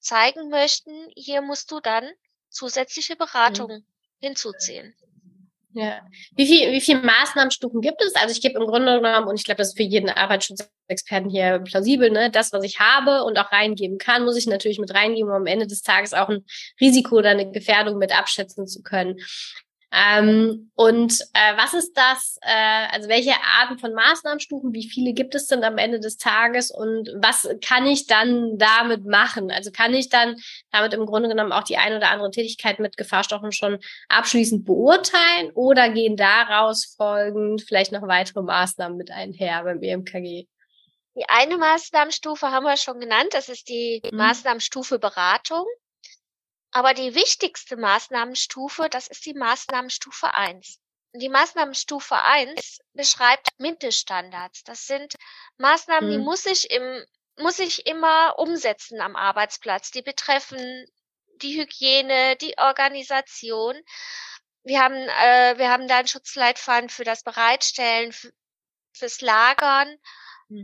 zeigen 0.00 0.48
möchten, 0.48 0.92
hier 1.14 1.42
musst 1.42 1.70
du 1.70 1.80
dann 1.80 2.08
zusätzliche 2.48 3.16
Beratung 3.16 3.70
mhm. 3.70 3.84
hinzuziehen. 4.20 4.94
Ja. 5.72 6.00
Wie 6.34 6.46
viel, 6.46 6.72
wie 6.72 6.80
viele 6.80 7.00
Maßnahmenstufen 7.00 7.80
gibt 7.80 8.02
es? 8.02 8.16
Also 8.16 8.32
ich 8.32 8.40
gebe 8.40 8.58
im 8.58 8.66
Grunde 8.66 9.00
genommen, 9.00 9.28
und 9.28 9.36
ich 9.36 9.44
glaube, 9.44 9.58
das 9.58 9.68
ist 9.68 9.76
für 9.76 9.84
jeden 9.84 10.10
Arbeitsschutzexperten 10.10 11.30
hier 11.30 11.60
plausibel, 11.60 12.10
ne, 12.10 12.28
das, 12.30 12.52
was 12.52 12.64
ich 12.64 12.80
habe 12.80 13.22
und 13.22 13.38
auch 13.38 13.52
reingeben 13.52 13.98
kann, 13.98 14.24
muss 14.24 14.36
ich 14.36 14.46
natürlich 14.46 14.80
mit 14.80 14.92
reingeben, 14.92 15.30
um 15.30 15.36
am 15.36 15.46
Ende 15.46 15.68
des 15.68 15.82
Tages 15.82 16.12
auch 16.12 16.28
ein 16.28 16.44
Risiko 16.80 17.18
oder 17.18 17.30
eine 17.30 17.52
Gefährdung 17.52 17.98
mit 17.98 18.16
abschätzen 18.16 18.66
zu 18.66 18.82
können. 18.82 19.20
Ähm, 19.92 20.70
und 20.76 21.20
äh, 21.34 21.56
was 21.56 21.74
ist 21.74 21.94
das, 21.94 22.38
äh, 22.42 22.86
also 22.92 23.08
welche 23.08 23.32
Arten 23.58 23.78
von 23.78 23.92
Maßnahmenstufen, 23.92 24.72
wie 24.72 24.88
viele 24.88 25.12
gibt 25.14 25.34
es 25.34 25.48
denn 25.48 25.64
am 25.64 25.78
Ende 25.78 25.98
des 25.98 26.16
Tages 26.16 26.70
und 26.70 27.08
was 27.20 27.48
kann 27.66 27.86
ich 27.86 28.06
dann 28.06 28.56
damit 28.56 29.04
machen? 29.04 29.50
Also 29.50 29.72
kann 29.72 29.92
ich 29.92 30.08
dann 30.08 30.36
damit 30.70 30.94
im 30.94 31.06
Grunde 31.06 31.28
genommen 31.28 31.52
auch 31.52 31.64
die 31.64 31.76
eine 31.76 31.96
oder 31.96 32.10
andere 32.10 32.30
Tätigkeit 32.30 32.78
mit 32.78 32.96
Gefahrstoffen 32.96 33.50
schon 33.50 33.78
abschließend 34.08 34.64
beurteilen 34.64 35.50
oder 35.54 35.88
gehen 35.90 36.16
daraus 36.16 36.94
folgend 36.96 37.62
vielleicht 37.62 37.90
noch 37.90 38.06
weitere 38.06 38.42
Maßnahmen 38.42 38.96
mit 38.96 39.10
einher 39.10 39.64
beim 39.64 39.82
EMKG? 39.82 40.46
Die 41.16 41.28
eine 41.28 41.58
Maßnahmenstufe 41.58 42.52
haben 42.52 42.64
wir 42.64 42.76
schon 42.76 43.00
genannt, 43.00 43.30
das 43.32 43.48
ist 43.48 43.68
die 43.68 44.00
mhm. 44.08 44.16
Maßnahmenstufe 44.16 45.00
Beratung. 45.00 45.64
Aber 46.72 46.94
die 46.94 47.14
wichtigste 47.14 47.76
Maßnahmenstufe, 47.76 48.88
das 48.88 49.08
ist 49.08 49.26
die 49.26 49.34
Maßnahmenstufe 49.34 50.34
1. 50.34 50.78
Die 51.14 51.28
Maßnahmenstufe 51.28 52.14
1 52.14 52.78
beschreibt 52.92 53.48
Mindeststandards. 53.58 54.62
Das 54.62 54.86
sind 54.86 55.16
Maßnahmen, 55.58 56.08
mhm. 56.08 56.12
die 56.12 56.18
muss 56.18 56.46
ich 56.46 56.70
im, 56.70 57.04
muss 57.36 57.58
ich 57.58 57.86
immer 57.86 58.38
umsetzen 58.38 59.00
am 59.00 59.16
Arbeitsplatz. 59.16 59.90
Die 59.90 60.02
betreffen 60.02 60.86
die 61.42 61.60
Hygiene, 61.60 62.36
die 62.36 62.56
Organisation. 62.58 63.76
Wir 64.62 64.80
haben, 64.80 64.94
äh, 64.94 65.58
wir 65.58 65.70
haben 65.70 65.88
da 65.88 65.98
einen 65.98 66.08
Schutzleitfaden 66.08 66.90
für 66.90 67.04
das 67.04 67.24
Bereitstellen, 67.24 68.14
fürs 68.92 69.20
Lagern. 69.20 69.98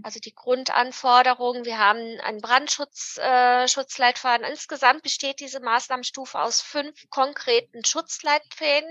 Also 0.03 0.19
die 0.21 0.35
Grundanforderungen. 0.35 1.65
Wir 1.65 1.79
haben 1.79 2.21
einen 2.21 2.41
Brandschutzschutzleitfaden. 2.41 4.45
Äh, 4.45 4.51
Insgesamt 4.51 5.03
besteht 5.03 5.41
diese 5.41 5.61
Maßnahmenstufe 5.61 6.39
aus 6.41 6.61
fünf 6.61 7.09
konkreten 7.11 7.85
Schutzleitfäden. 7.85 8.89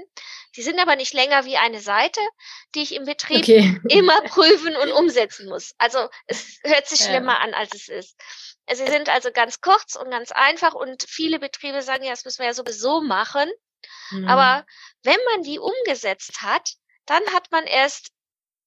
Die 0.56 0.62
sind 0.62 0.80
aber 0.80 0.96
nicht 0.96 1.14
länger 1.14 1.44
wie 1.46 1.58
eine 1.58 1.82
Seite, 1.82 2.22
die 2.75 2.82
ich 2.82 2.96
im 2.96 3.04
Betrieb 3.06 3.40
okay. 3.40 3.78
immer 3.90 4.22
prüfen 4.22 4.78
und 4.78 4.94
umsetzen 4.94 5.50
muss. 5.50 5.74
Also 5.78 6.08
es 6.28 6.60
hört 6.64 6.88
sich 6.88 7.02
schlimmer 7.02 7.34
ja. 7.34 7.40
an, 7.40 7.54
als 7.54 7.75
es 7.75 7.90
ist. 7.90 8.18
Sie 8.72 8.88
sind 8.88 9.10
also 9.10 9.32
ganz 9.32 9.62
kurz 9.62 9.96
und 9.96 10.10
ganz 10.10 10.32
einfach 10.32 10.74
und 10.74 11.06
viele 11.08 11.40
Betriebe 11.40 11.82
sagen, 11.82 12.04
ja, 12.04 12.12
das 12.12 12.25
müssen 12.25 12.40
wir 12.40 12.48
ja 12.48 12.54
sowieso 12.54 13.02
machen. 13.02 13.50
Mhm. 14.12 14.28
Aber 14.28 14.66
wenn 15.04 15.20
man 15.32 15.44
die 15.44 15.60
umgesetzt 15.60 16.42
hat, 16.42 16.74
dann 17.06 17.24
hat 17.34 17.52
man 17.52 17.66
erst 17.66 18.12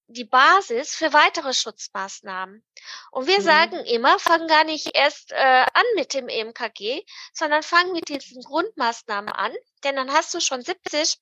die 0.09 0.25
Basis 0.25 0.95
für 0.95 1.13
weitere 1.13 1.53
Schutzmaßnahmen. 1.53 2.65
Und 3.11 3.27
wir 3.27 3.41
mhm. 3.41 3.45
sagen 3.45 3.85
immer, 3.85 4.19
fang 4.19 4.47
gar 4.49 4.65
nicht 4.65 4.95
erst 4.95 5.33
äh, 5.33 5.37
an 5.37 5.85
mit 5.95 6.15
dem 6.15 6.29
EMKG, 6.29 7.05
sondern 7.33 7.63
fang 7.63 7.93
mit 7.93 8.09
diesen 8.09 8.43
Grundmaßnahmen 8.43 9.31
an, 9.31 9.53
denn 9.85 9.97
dann 9.97 10.13
hast 10.13 10.33
du 10.35 10.41
schon 10.41 10.63
70 10.63 11.19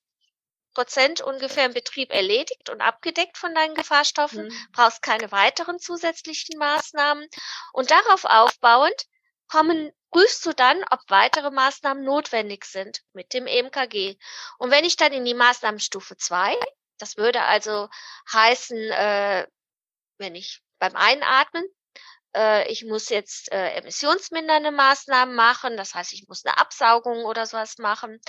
Prozent 0.73 1.21
ungefähr 1.21 1.65
im 1.65 1.73
Betrieb 1.73 2.11
erledigt 2.11 2.69
und 2.69 2.81
abgedeckt 2.81 3.37
von 3.37 3.53
deinen 3.53 3.75
Gefahrstoffen, 3.75 4.45
mhm. 4.45 4.67
brauchst 4.71 5.01
keine 5.01 5.31
weiteren 5.31 5.79
zusätzlichen 5.79 6.57
Maßnahmen. 6.57 7.27
Und 7.73 7.91
darauf 7.91 8.25
aufbauend 8.25 9.05
kommen, 9.47 9.91
prüfst 10.11 10.45
du 10.45 10.53
dann, 10.53 10.83
ob 10.91 10.99
weitere 11.07 11.51
Maßnahmen 11.51 12.03
notwendig 12.03 12.65
sind 12.65 13.01
mit 13.13 13.33
dem 13.33 13.47
EMKG. 13.47 14.17
Und 14.59 14.71
wenn 14.71 14.85
ich 14.85 14.95
dann 14.95 15.13
in 15.13 15.25
die 15.25 15.33
Maßnahmenstufe 15.33 16.15
2 16.15 16.55
das 16.97 17.17
würde 17.17 17.43
also 17.43 17.89
heißen, 18.31 18.77
äh, 18.77 19.47
wenn 20.17 20.35
ich 20.35 20.61
beim 20.79 20.95
Einatmen, 20.95 21.63
äh, 22.35 22.67
ich 22.71 22.85
muss 22.85 23.09
jetzt 23.09 23.51
äh, 23.51 23.71
emissionsmindernde 23.75 24.71
Maßnahmen 24.71 25.35
machen, 25.35 25.77
das 25.77 25.95
heißt, 25.95 26.13
ich 26.13 26.27
muss 26.27 26.45
eine 26.45 26.57
Absaugung 26.57 27.25
oder 27.25 27.45
sowas 27.45 27.77
machen. 27.77 28.19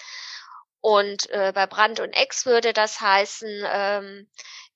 Und 0.81 1.29
äh, 1.31 1.53
bei 1.55 1.67
Brand 1.67 2.01
und 2.01 2.13
Ex 2.13 2.47
würde 2.47 2.73
das 2.73 3.01
heißen, 3.01 3.65
ähm, 3.67 4.31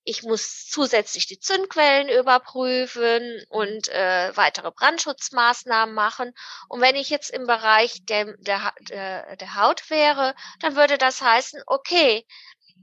ich 0.05 0.25
muss 0.25 0.67
zusätzlich 0.67 1.27
die 1.27 1.39
Zündquellen 1.39 2.09
überprüfen 2.09 3.45
und 3.49 3.89
äh, 3.89 4.37
weitere 4.37 4.73
Brandschutzmaßnahmen 4.73 5.95
machen. 5.95 6.33
Und 6.69 6.81
wenn 6.81 6.97
ich 6.97 7.09
jetzt 7.09 7.31
im 7.31 7.47
Bereich 7.47 8.05
der, 8.05 8.37
der, 8.39 8.73
der, 8.81 9.37
der 9.37 9.55
Haut 9.55 9.91
wäre, 9.91 10.35
dann 10.59 10.75
würde 10.75 10.99
das 10.99 11.23
heißen, 11.23 11.63
okay, 11.67 12.27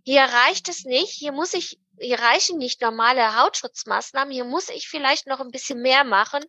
hier 0.04 0.22
reicht 0.22 0.70
es 0.70 0.86
nicht, 0.86 1.12
hier 1.12 1.32
muss 1.32 1.54
ich, 1.54 1.80
hier 2.00 2.20
reichen 2.20 2.58
nicht 2.58 2.82
normale 2.82 3.40
Hautschutzmaßnahmen, 3.42 4.34
hier 4.34 4.46
muss 4.46 4.70
ich 4.70 4.88
vielleicht 4.88 5.28
noch 5.28 5.40
ein 5.40 5.52
bisschen 5.52 5.82
mehr 5.82 6.04
machen. 6.04 6.44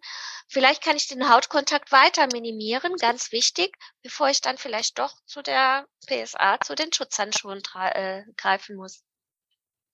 Vielleicht 0.48 0.82
kann 0.82 0.96
ich 0.96 1.08
den 1.08 1.28
Hautkontakt 1.28 1.92
weiter 1.92 2.26
minimieren, 2.32 2.94
ganz 2.96 3.32
wichtig, 3.32 3.76
bevor 4.02 4.28
ich 4.28 4.40
dann 4.40 4.58
vielleicht 4.58 4.98
doch 4.98 5.14
zu 5.26 5.42
der 5.42 5.86
PSA, 6.06 6.60
zu 6.60 6.74
den 6.74 6.92
Schutzhandschuhen 6.92 7.62
äh, 7.74 8.22
greifen 8.36 8.76
muss. 8.76 9.02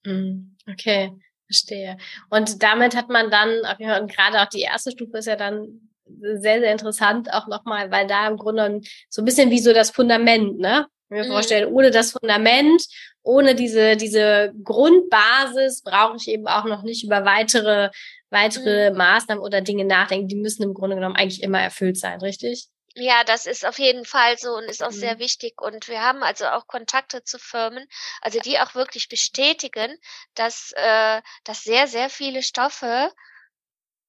Hm, 0.05 0.57
okay, 0.71 1.13
verstehe. 1.47 1.97
Und 2.31 2.63
damit 2.63 2.95
hat 2.97 3.09
man 3.09 3.31
dann, 3.31 3.61
und 4.01 4.13
gerade 4.13 4.41
auch 4.41 4.49
die 4.49 4.63
erste 4.63 4.93
Stufe 4.93 5.19
ist 5.19 5.27
ja 5.27 5.37
dann 5.37 5.91
sehr, 6.07 6.61
sehr 6.61 6.73
interessant 6.73 7.33
auch 7.33 7.47
nochmal, 7.49 7.91
weil 7.91 8.07
da 8.07 8.29
im 8.29 8.37
Grunde 8.37 8.81
so 9.09 9.23
ein 9.23 9.25
bisschen 9.25 9.51
wie 9.51 9.59
so 9.59 9.73
das 9.73 9.91
Fundament, 9.91 10.59
ne? 10.59 10.87
Wir 11.09 11.25
mhm. 11.25 11.29
vorstellen, 11.29 11.73
ohne 11.73 11.91
das 11.91 12.13
Fundament, 12.13 12.83
ohne 13.23 13.55
diese, 13.55 13.97
diese 13.97 14.53
Grundbasis 14.63 15.83
brauche 15.83 16.17
ich 16.17 16.29
eben 16.29 16.47
auch 16.47 16.65
noch 16.65 16.83
nicht 16.83 17.05
über 17.05 17.25
weitere, 17.25 17.91
weitere 18.31 18.91
mhm. 18.91 18.97
Maßnahmen 18.97 19.43
oder 19.43 19.61
Dinge 19.61 19.85
nachdenken. 19.85 20.29
Die 20.29 20.37
müssen 20.37 20.63
im 20.63 20.75
Grunde 20.75 20.97
genommen 20.97 21.17
eigentlich 21.17 21.43
immer 21.43 21.61
erfüllt 21.61 21.99
sein, 21.99 22.21
richtig? 22.21 22.69
Ja, 22.99 23.25
das 23.25 23.45
ist 23.45 23.67
auf 23.67 23.79
jeden 23.79 24.07
Fall 24.07 24.39
so 24.39 24.55
und 24.55 24.65
ist 24.65 24.83
auch 24.83 24.91
mhm. 24.91 24.97
sehr 24.97 25.19
wichtig. 25.19 25.61
Und 25.61 25.87
wir 25.87 26.03
haben 26.03 26.23
also 26.23 26.47
auch 26.47 26.67
Kontakte 26.67 27.23
zu 27.23 27.39
Firmen, 27.39 27.87
also 28.23 28.41
die 28.41 28.59
auch 28.59 28.75
wirklich 28.75 29.09
bestätigen, 29.09 29.99
dass, 30.35 30.73
äh, 30.75 31.21
dass 31.45 31.63
sehr, 31.63 31.89
sehr 31.89 32.09
viele 32.09 32.43
Stoffe 32.43 33.13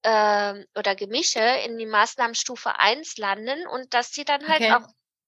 äh, 0.03 0.53
oder 0.75 0.95
Gemische 0.95 1.41
in 1.65 1.77
die 1.77 1.85
Maßnahmenstufe 1.85 2.79
1 2.79 3.17
landen 3.17 3.67
und 3.67 3.93
dass 3.93 4.13
sie 4.13 4.23
dann 4.23 4.47
halt 4.47 4.61
okay. 4.61 4.73
auch 4.73 4.87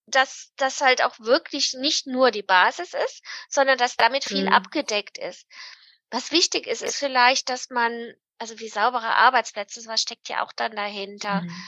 dass 0.10 0.52
das 0.58 0.82
halt 0.82 1.04
auch 1.04 1.20
wirklich 1.20 1.74
nicht 1.74 2.08
nur 2.08 2.32
die 2.32 2.44
Basis 2.44 2.94
ist, 2.94 3.24
sondern 3.50 3.78
dass 3.78 3.96
damit 3.96 4.24
viel 4.24 4.46
mhm. 4.46 4.54
abgedeckt 4.54 5.18
ist. 5.18 5.48
Was 6.12 6.32
wichtig 6.32 6.68
ist, 6.68 6.82
ist 6.82 6.98
vielleicht, 6.98 7.50
dass 7.50 7.70
man, 7.70 8.14
also 8.38 8.60
wie 8.60 8.70
saubere 8.70 9.16
Arbeitsplätze, 9.16 9.86
was 9.86 10.02
steckt 10.02 10.30
ja 10.30 10.44
auch 10.44 10.52
dann 10.52 10.76
dahinter, 10.76 11.42
mhm. 11.42 11.66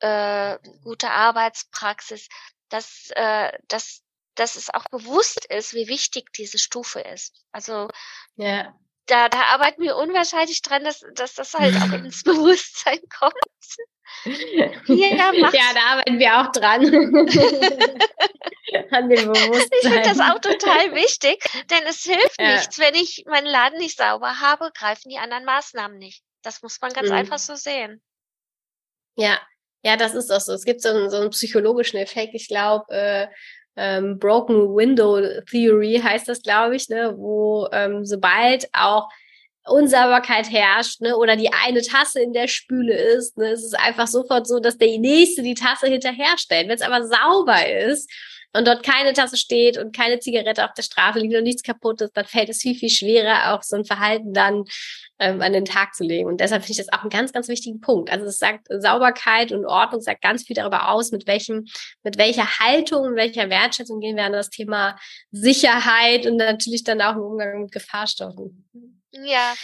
äh, 0.00 0.58
gute 0.82 1.10
Arbeitspraxis, 1.10 2.28
dass, 2.68 3.10
äh, 3.16 3.52
dass, 3.68 4.02
dass 4.36 4.56
es 4.56 4.70
auch 4.70 4.84
bewusst 4.88 5.44
ist, 5.46 5.74
wie 5.74 5.88
wichtig 5.88 6.32
diese 6.32 6.58
Stufe 6.58 7.00
ist. 7.00 7.44
Also 7.50 7.88
ja. 8.36 8.74
Da, 9.10 9.28
da 9.28 9.42
arbeiten 9.42 9.82
wir 9.82 9.96
unwahrscheinlich 9.96 10.62
dran, 10.62 10.84
dass, 10.84 11.04
dass 11.14 11.34
das 11.34 11.54
halt 11.54 11.74
auch 11.76 11.92
ins 11.92 12.22
Bewusstsein 12.22 13.00
kommt. 13.18 13.34
Ja, 14.24 14.70
ja, 14.86 15.32
da 15.74 15.80
arbeiten 15.92 16.18
wir 16.18 16.40
auch 16.40 16.52
dran. 16.52 16.84
An 18.90 19.08
dem 19.08 19.32
Bewusstsein. 19.32 19.78
Ich 19.82 19.88
finde 19.88 20.02
das 20.02 20.20
auch 20.20 20.38
total 20.40 20.94
wichtig, 20.94 21.42
denn 21.70 21.82
es 21.88 22.02
hilft 22.02 22.40
ja. 22.40 22.54
nichts, 22.54 22.78
wenn 22.78 22.94
ich 22.94 23.24
meinen 23.26 23.46
Laden 23.46 23.78
nicht 23.78 23.96
sauber 23.96 24.40
habe, 24.40 24.70
greifen 24.74 25.08
die 25.08 25.18
anderen 25.18 25.44
Maßnahmen 25.44 25.98
nicht. 25.98 26.22
Das 26.42 26.62
muss 26.62 26.80
man 26.80 26.92
ganz 26.92 27.08
mhm. 27.08 27.16
einfach 27.16 27.38
so 27.38 27.54
sehen. 27.54 28.02
Ja, 29.16 29.40
ja, 29.82 29.96
das 29.96 30.14
ist 30.14 30.30
auch 30.30 30.40
so. 30.40 30.52
Es 30.52 30.64
gibt 30.64 30.82
so 30.82 30.90
einen, 30.90 31.10
so 31.10 31.16
einen 31.16 31.30
psychologischen 31.30 31.98
Effekt. 31.98 32.34
Ich 32.34 32.48
glaube, 32.48 32.92
äh, 32.92 33.28
ähm, 33.76 34.18
Broken 34.18 34.74
Window 34.74 35.20
Theory 35.50 36.00
heißt 36.02 36.28
das, 36.28 36.42
glaube 36.42 36.76
ich, 36.76 36.88
ne, 36.88 37.14
wo 37.16 37.68
ähm, 37.72 38.04
sobald 38.04 38.68
auch 38.72 39.08
Unsauberkeit 39.66 40.50
herrscht, 40.50 41.00
ne, 41.00 41.16
oder 41.16 41.36
die 41.36 41.52
eine 41.52 41.82
Tasse 41.82 42.20
in 42.20 42.32
der 42.32 42.48
Spüle 42.48 42.94
ist, 42.94 43.36
ne, 43.38 43.48
es 43.50 43.72
einfach 43.74 44.06
sofort 44.06 44.46
so, 44.46 44.58
dass 44.58 44.78
der 44.78 44.98
nächste 44.98 45.42
die 45.42 45.54
Tasse 45.54 45.86
hinterherstellt. 45.86 46.68
Wenn 46.68 46.74
es 46.74 46.82
aber 46.82 47.06
sauber 47.06 47.68
ist 47.68 48.10
und 48.52 48.66
dort 48.66 48.82
keine 48.82 49.12
Tasse 49.12 49.36
steht 49.36 49.78
und 49.78 49.94
keine 49.94 50.18
Zigarette 50.18 50.64
auf 50.64 50.72
der 50.74 50.82
Straße 50.82 51.18
liegt 51.20 51.34
und 51.34 51.44
nichts 51.44 51.62
kaputt 51.62 52.00
ist, 52.00 52.16
dann 52.16 52.24
fällt 52.24 52.48
es 52.48 52.62
viel, 52.62 52.74
viel 52.74 52.90
schwerer, 52.90 53.54
auch 53.54 53.62
so 53.62 53.76
ein 53.76 53.84
Verhalten 53.84 54.32
dann 54.32 54.64
ähm, 55.18 55.40
an 55.40 55.52
den 55.52 55.64
Tag 55.64 55.94
zu 55.94 56.02
legen. 56.02 56.26
Und 56.26 56.40
deshalb 56.40 56.62
finde 56.62 56.80
ich 56.80 56.86
das 56.86 56.92
auch 56.92 57.02
einen 57.02 57.10
ganz, 57.10 57.32
ganz 57.32 57.48
wichtigen 57.48 57.80
Punkt. 57.80 58.10
Also 58.10 58.26
es 58.26 58.38
sagt 58.38 58.66
Sauberkeit 58.68 59.52
und 59.52 59.66
Ordnung 59.66 60.00
sagt 60.00 60.22
ganz 60.22 60.44
viel 60.44 60.56
darüber 60.56 60.90
aus, 60.90 61.12
mit 61.12 61.26
welchem, 61.26 61.66
mit 62.02 62.18
welcher 62.18 62.58
Haltung 62.58 63.02
und 63.02 63.16
welcher 63.16 63.50
Wertschätzung 63.50 64.00
gehen 64.00 64.16
wir 64.16 64.24
an 64.24 64.32
das 64.32 64.50
Thema 64.50 64.98
Sicherheit 65.30 66.26
und 66.26 66.36
natürlich 66.36 66.82
dann 66.82 67.00
auch 67.02 67.14
im 67.14 67.22
Umgang 67.22 67.62
mit 67.62 67.72
Gefahrstoffen. 67.72 68.68
Ja, 69.12 69.54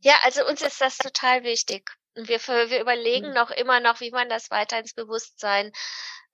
ja, 0.00 0.14
also 0.24 0.46
uns 0.46 0.62
ist 0.62 0.80
das 0.80 0.98
total 0.98 1.42
wichtig. 1.42 1.90
Und 2.16 2.28
wir, 2.28 2.38
wir 2.38 2.80
überlegen 2.80 3.28
mhm. 3.28 3.34
noch 3.34 3.50
immer 3.50 3.80
noch, 3.80 4.00
wie 4.00 4.10
man 4.10 4.28
das 4.28 4.50
weiter 4.50 4.78
ins 4.78 4.94
Bewusstsein 4.94 5.72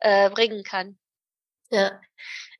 äh, 0.00 0.30
bringen 0.30 0.64
kann. 0.64 0.98
Ja. 1.74 2.00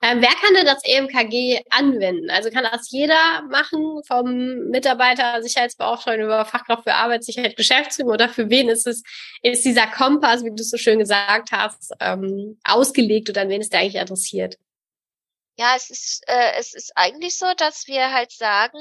Ähm, 0.02 0.21
wer 0.21 0.28
kann 0.28 0.52
denn 0.54 0.66
das 0.66 0.85
EMKG 0.85 1.62
anwenden? 1.71 2.28
Also 2.30 2.50
kann 2.50 2.64
das 2.71 2.90
jeder 2.90 3.42
machen, 3.49 4.02
vom 4.06 4.68
Mitarbeiter, 4.68 5.42
Sicherheitsbeauftragten 5.42 6.25
über 6.25 6.44
Fachkraft 6.44 6.83
für 6.83 6.94
Arbeitssicherheit, 6.94 7.56
Geschäftsführung 7.56 8.12
oder 8.12 8.28
für 8.28 8.50
wen 8.50 8.68
ist 8.68 8.87
es, 8.87 9.02
ist 9.42 9.64
dieser 9.64 9.87
Kompass, 9.87 10.44
wie 10.44 10.50
du 10.50 10.61
es 10.61 10.71
so 10.71 10.76
schön 10.76 10.99
gesagt 10.99 11.52
hast, 11.52 11.92
ähm, 12.00 12.59
ausgelegt 12.64 13.30
oder 13.30 13.42
an 13.42 13.49
wen 13.49 13.62
ist 13.62 13.73
der 13.73 13.80
eigentlich 13.80 14.00
adressiert? 14.00 14.59
Ja, 15.56 15.75
es 15.76 15.88
ist, 15.88 16.25
äh, 16.26 16.52
es 16.59 16.75
ist 16.75 16.92
eigentlich 16.97 17.38
so, 17.38 17.47
dass 17.56 17.87
wir 17.87 18.12
halt 18.12 18.33
sagen, 18.33 18.80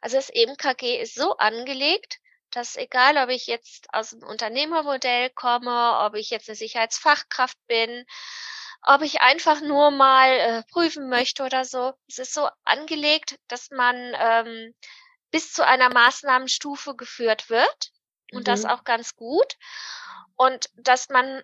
also 0.00 0.16
das 0.16 0.30
EMKG 0.30 1.00
ist 1.00 1.14
so 1.14 1.36
angelegt, 1.36 2.18
dass 2.50 2.76
egal, 2.76 3.18
ob 3.18 3.28
ich 3.28 3.46
jetzt 3.46 3.86
aus 3.92 4.10
dem 4.10 4.22
Unternehmermodell 4.22 5.30
komme, 5.30 5.98
ob 6.00 6.14
ich 6.14 6.30
jetzt 6.30 6.48
eine 6.48 6.56
Sicherheitsfachkraft 6.56 7.58
bin, 7.68 8.04
ob 8.86 9.02
ich 9.02 9.20
einfach 9.20 9.60
nur 9.60 9.90
mal 9.90 10.30
äh, 10.30 10.62
prüfen 10.70 11.08
möchte 11.08 11.42
oder 11.42 11.64
so, 11.64 11.92
es 12.08 12.18
ist 12.18 12.32
so 12.32 12.48
angelegt, 12.64 13.36
dass 13.48 13.70
man 13.70 13.96
ähm, 14.18 14.74
bis 15.30 15.52
zu 15.52 15.66
einer 15.66 15.92
Maßnahmenstufe 15.92 16.94
geführt 16.94 17.50
wird 17.50 17.90
und 18.32 18.40
mhm. 18.40 18.44
das 18.44 18.64
auch 18.64 18.84
ganz 18.84 19.16
gut 19.16 19.56
und 20.36 20.70
dass 20.76 21.08
man 21.08 21.42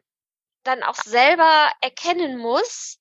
dann 0.62 0.84
auch 0.84 0.94
selber 0.94 1.72
erkennen 1.80 2.38
muss, 2.38 2.98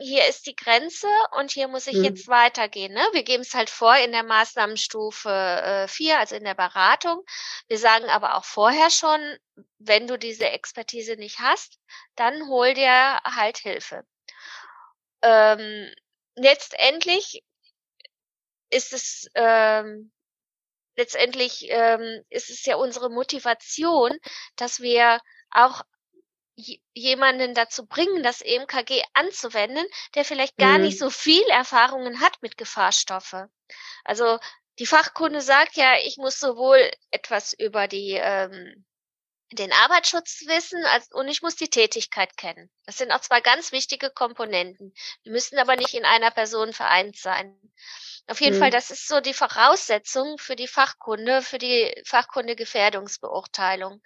hier 0.00 0.26
ist 0.26 0.46
die 0.46 0.56
Grenze 0.56 1.06
und 1.38 1.52
hier 1.52 1.68
muss 1.68 1.86
ich 1.86 1.96
mhm. 1.96 2.04
jetzt 2.04 2.26
weitergehen. 2.26 2.92
Ne? 2.92 3.06
Wir 3.12 3.22
geben 3.22 3.42
es 3.42 3.54
halt 3.54 3.70
vor 3.70 3.96
in 3.96 4.12
der 4.12 4.24
Maßnahmenstufe 4.24 5.30
äh, 5.30 5.88
4, 5.88 6.18
also 6.18 6.34
in 6.34 6.44
der 6.44 6.54
Beratung. 6.54 7.24
Wir 7.68 7.78
sagen 7.78 8.06
aber 8.06 8.34
auch 8.34 8.44
vorher 8.44 8.90
schon, 8.90 9.20
wenn 9.86 10.06
du 10.06 10.18
diese 10.18 10.48
Expertise 10.50 11.16
nicht 11.16 11.38
hast, 11.38 11.78
dann 12.16 12.48
hol 12.48 12.74
dir 12.74 13.20
halt 13.24 13.58
Hilfe. 13.58 14.04
Ähm, 15.22 15.92
letztendlich 16.36 17.42
ist 18.70 18.92
es 18.92 19.28
ähm, 19.34 20.12
letztendlich 20.96 21.66
ähm, 21.70 22.24
ist 22.30 22.50
es 22.50 22.64
ja 22.64 22.76
unsere 22.76 23.10
Motivation, 23.10 24.16
dass 24.56 24.80
wir 24.80 25.20
auch 25.50 25.82
jemanden 26.92 27.54
dazu 27.54 27.86
bringen, 27.86 28.22
das 28.22 28.40
EMKG 28.40 29.02
anzuwenden, 29.12 29.84
der 30.14 30.24
vielleicht 30.24 30.56
gar 30.56 30.78
mhm. 30.78 30.84
nicht 30.84 30.98
so 30.98 31.10
viel 31.10 31.42
Erfahrungen 31.48 32.20
hat 32.20 32.40
mit 32.42 32.56
Gefahrstoffe. 32.56 33.46
Also 34.04 34.38
die 34.78 34.86
Fachkunde 34.86 35.40
sagt 35.40 35.76
ja, 35.76 35.98
ich 35.98 36.16
muss 36.16 36.38
sowohl 36.38 36.90
etwas 37.10 37.52
über 37.52 37.88
die 37.88 38.12
ähm, 38.12 38.84
den 39.54 39.72
Arbeitsschutz 39.72 40.42
wissen 40.46 40.84
als, 40.86 41.10
und 41.12 41.28
ich 41.28 41.42
muss 41.42 41.56
die 41.56 41.70
Tätigkeit 41.70 42.36
kennen. 42.36 42.70
Das 42.86 42.98
sind 42.98 43.12
auch 43.12 43.20
zwei 43.20 43.40
ganz 43.40 43.72
wichtige 43.72 44.10
Komponenten. 44.10 44.94
Die 45.24 45.30
müssen 45.30 45.58
aber 45.58 45.76
nicht 45.76 45.94
in 45.94 46.04
einer 46.04 46.30
Person 46.30 46.72
vereint 46.72 47.16
sein. 47.16 47.58
Auf 48.26 48.40
jeden 48.40 48.56
mhm. 48.56 48.60
Fall, 48.60 48.70
das 48.70 48.90
ist 48.90 49.06
so 49.06 49.20
die 49.20 49.34
Voraussetzung 49.34 50.38
für 50.38 50.56
die 50.56 50.68
Fachkunde, 50.68 51.42
für 51.42 51.58
die 51.58 51.94
Fachkunde 52.06 52.56
Gefährdungsbeurteilung. 52.56 54.02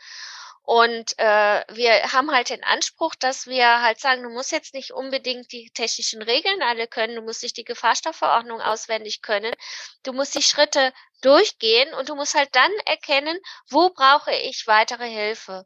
Und 0.68 1.18
äh, 1.18 1.64
wir 1.72 2.12
haben 2.12 2.30
halt 2.30 2.50
den 2.50 2.62
Anspruch, 2.62 3.14
dass 3.14 3.46
wir 3.46 3.80
halt 3.80 4.00
sagen, 4.00 4.22
du 4.22 4.28
musst 4.28 4.52
jetzt 4.52 4.74
nicht 4.74 4.92
unbedingt 4.92 5.50
die 5.50 5.70
technischen 5.70 6.20
Regeln 6.20 6.60
alle 6.60 6.86
können, 6.86 7.14
du 7.14 7.22
musst 7.22 7.42
dich 7.42 7.54
die 7.54 7.64
Gefahrstoffverordnung 7.64 8.60
auswendig 8.60 9.22
können, 9.22 9.54
du 10.02 10.12
musst 10.12 10.34
die 10.34 10.42
Schritte 10.42 10.92
durchgehen 11.22 11.94
und 11.94 12.10
du 12.10 12.16
musst 12.16 12.34
halt 12.34 12.50
dann 12.52 12.70
erkennen, 12.84 13.38
wo 13.70 13.88
brauche 13.88 14.30
ich 14.30 14.66
weitere 14.66 15.08
Hilfe. 15.08 15.64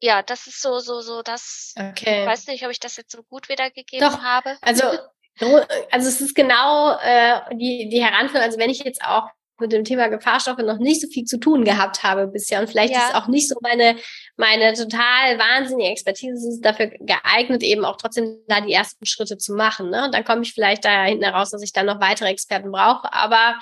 Ja, 0.00 0.22
das 0.22 0.46
ist 0.46 0.62
so, 0.62 0.78
so, 0.78 1.00
so, 1.00 1.22
das. 1.22 1.74
Okay. 1.76 2.20
Ich 2.20 2.26
weiß 2.28 2.46
nicht, 2.46 2.64
ob 2.64 2.70
ich 2.70 2.78
das 2.78 2.96
jetzt 2.96 3.10
so 3.10 3.24
gut 3.24 3.48
wiedergegeben 3.48 4.08
Doch, 4.08 4.22
habe. 4.22 4.58
Also, 4.60 4.96
also 5.90 6.08
es 6.08 6.20
ist 6.20 6.36
genau 6.36 6.96
äh, 7.00 7.40
die, 7.56 7.88
die 7.88 8.04
Heranführung, 8.04 8.44
also 8.44 8.60
wenn 8.60 8.70
ich 8.70 8.84
jetzt 8.84 9.02
auch 9.02 9.28
mit 9.62 9.72
dem 9.72 9.84
Thema 9.84 10.08
Gefahrstoffe 10.08 10.58
noch 10.58 10.78
nicht 10.78 11.00
so 11.00 11.08
viel 11.08 11.24
zu 11.24 11.38
tun 11.38 11.64
gehabt 11.64 12.02
habe 12.02 12.26
bisher. 12.26 12.60
Und 12.60 12.68
vielleicht 12.68 12.92
ja. 12.92 13.08
ist 13.08 13.14
auch 13.14 13.28
nicht 13.28 13.48
so 13.48 13.56
meine, 13.62 13.96
meine 14.36 14.74
total 14.74 15.38
wahnsinnige 15.38 15.88
Expertise 15.88 16.48
ist 16.48 16.60
dafür 16.60 16.88
geeignet, 16.88 17.62
eben 17.62 17.84
auch 17.84 17.96
trotzdem 17.96 18.38
da 18.48 18.60
die 18.60 18.72
ersten 18.72 19.06
Schritte 19.06 19.38
zu 19.38 19.54
machen. 19.54 19.88
Ne? 19.88 20.04
Und 20.04 20.14
dann 20.14 20.24
komme 20.24 20.42
ich 20.42 20.52
vielleicht 20.52 20.84
da 20.84 21.04
hinten 21.04 21.24
heraus, 21.24 21.50
dass 21.50 21.62
ich 21.62 21.72
dann 21.72 21.86
noch 21.86 22.00
weitere 22.00 22.28
Experten 22.28 22.70
brauche. 22.70 23.12
Aber 23.12 23.58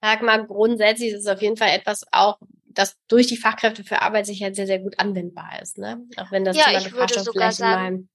sag 0.00 0.22
mal, 0.22 0.46
grundsätzlich 0.46 1.12
ist 1.12 1.20
es 1.22 1.26
auf 1.26 1.42
jeden 1.42 1.56
Fall 1.56 1.70
etwas 1.70 2.06
auch, 2.12 2.38
das 2.66 2.96
durch 3.08 3.26
die 3.26 3.36
Fachkräfte 3.36 3.82
für 3.82 4.02
Arbeit 4.02 4.26
sicher 4.26 4.54
sehr, 4.54 4.68
sehr 4.68 4.78
gut 4.78 5.00
anwendbar 5.00 5.60
ist. 5.60 5.78
Ne? 5.78 6.00
Auch 6.16 6.30
wenn 6.30 6.44
das 6.44 6.56
ja, 6.56 6.64
Thema 6.64 6.84
Gefahrstoff 6.84 7.28
vielleicht 7.32 7.56
sagen, 7.56 7.72
in 7.72 7.92
meinem 7.92 8.08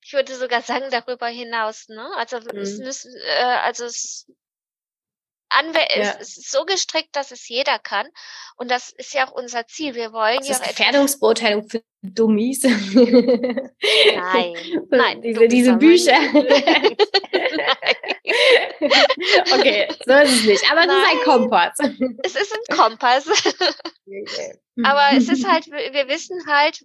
ich 0.00 0.12
würde 0.12 0.34
sogar 0.34 0.62
sagen, 0.62 0.86
darüber 0.90 1.26
hinaus, 1.26 1.88
ne? 1.88 2.08
Also 2.16 2.38
mhm. 2.38 2.58
es 2.58 2.78
müssen, 2.78 3.14
äh, 3.16 3.42
also 3.62 3.84
es 3.84 4.30
Anw 5.58 5.74
ja. 5.74 6.16
es 6.20 6.36
ist 6.36 6.50
so 6.50 6.64
gestrickt, 6.64 7.16
dass 7.16 7.30
es 7.30 7.48
jeder 7.48 7.78
kann. 7.78 8.06
Und 8.56 8.70
das 8.70 8.90
ist 8.90 9.14
ja 9.14 9.26
auch 9.26 9.32
unser 9.32 9.66
Ziel. 9.66 9.94
Wir 9.94 10.12
wollen 10.12 10.38
das 10.38 10.48
ja 10.48 10.56
ist 10.56 10.64
Gefährdungsbeurteilung 10.64 11.68
für 11.68 11.82
Dummies. 12.02 12.62
Nein, 12.62 12.94
nein. 14.90 15.22
Diese, 15.22 15.48
diese 15.48 15.72
Bücher. 15.74 16.16
okay, 19.52 19.88
so 20.06 20.14
ist 20.14 20.32
es 20.32 20.44
nicht. 20.44 20.64
Aber 20.70 20.86
nein. 20.86 20.96
es 20.96 21.02
ist 21.02 21.10
ein 21.12 21.20
Kompass. 21.24 21.76
Es 22.24 22.34
ist 22.34 22.54
ein 22.54 22.64
Kompass. 22.76 23.26
Aber 24.84 25.16
es 25.16 25.28
ist 25.28 25.46
halt, 25.46 25.66
wir 25.66 26.08
wissen 26.08 26.46
halt, 26.46 26.84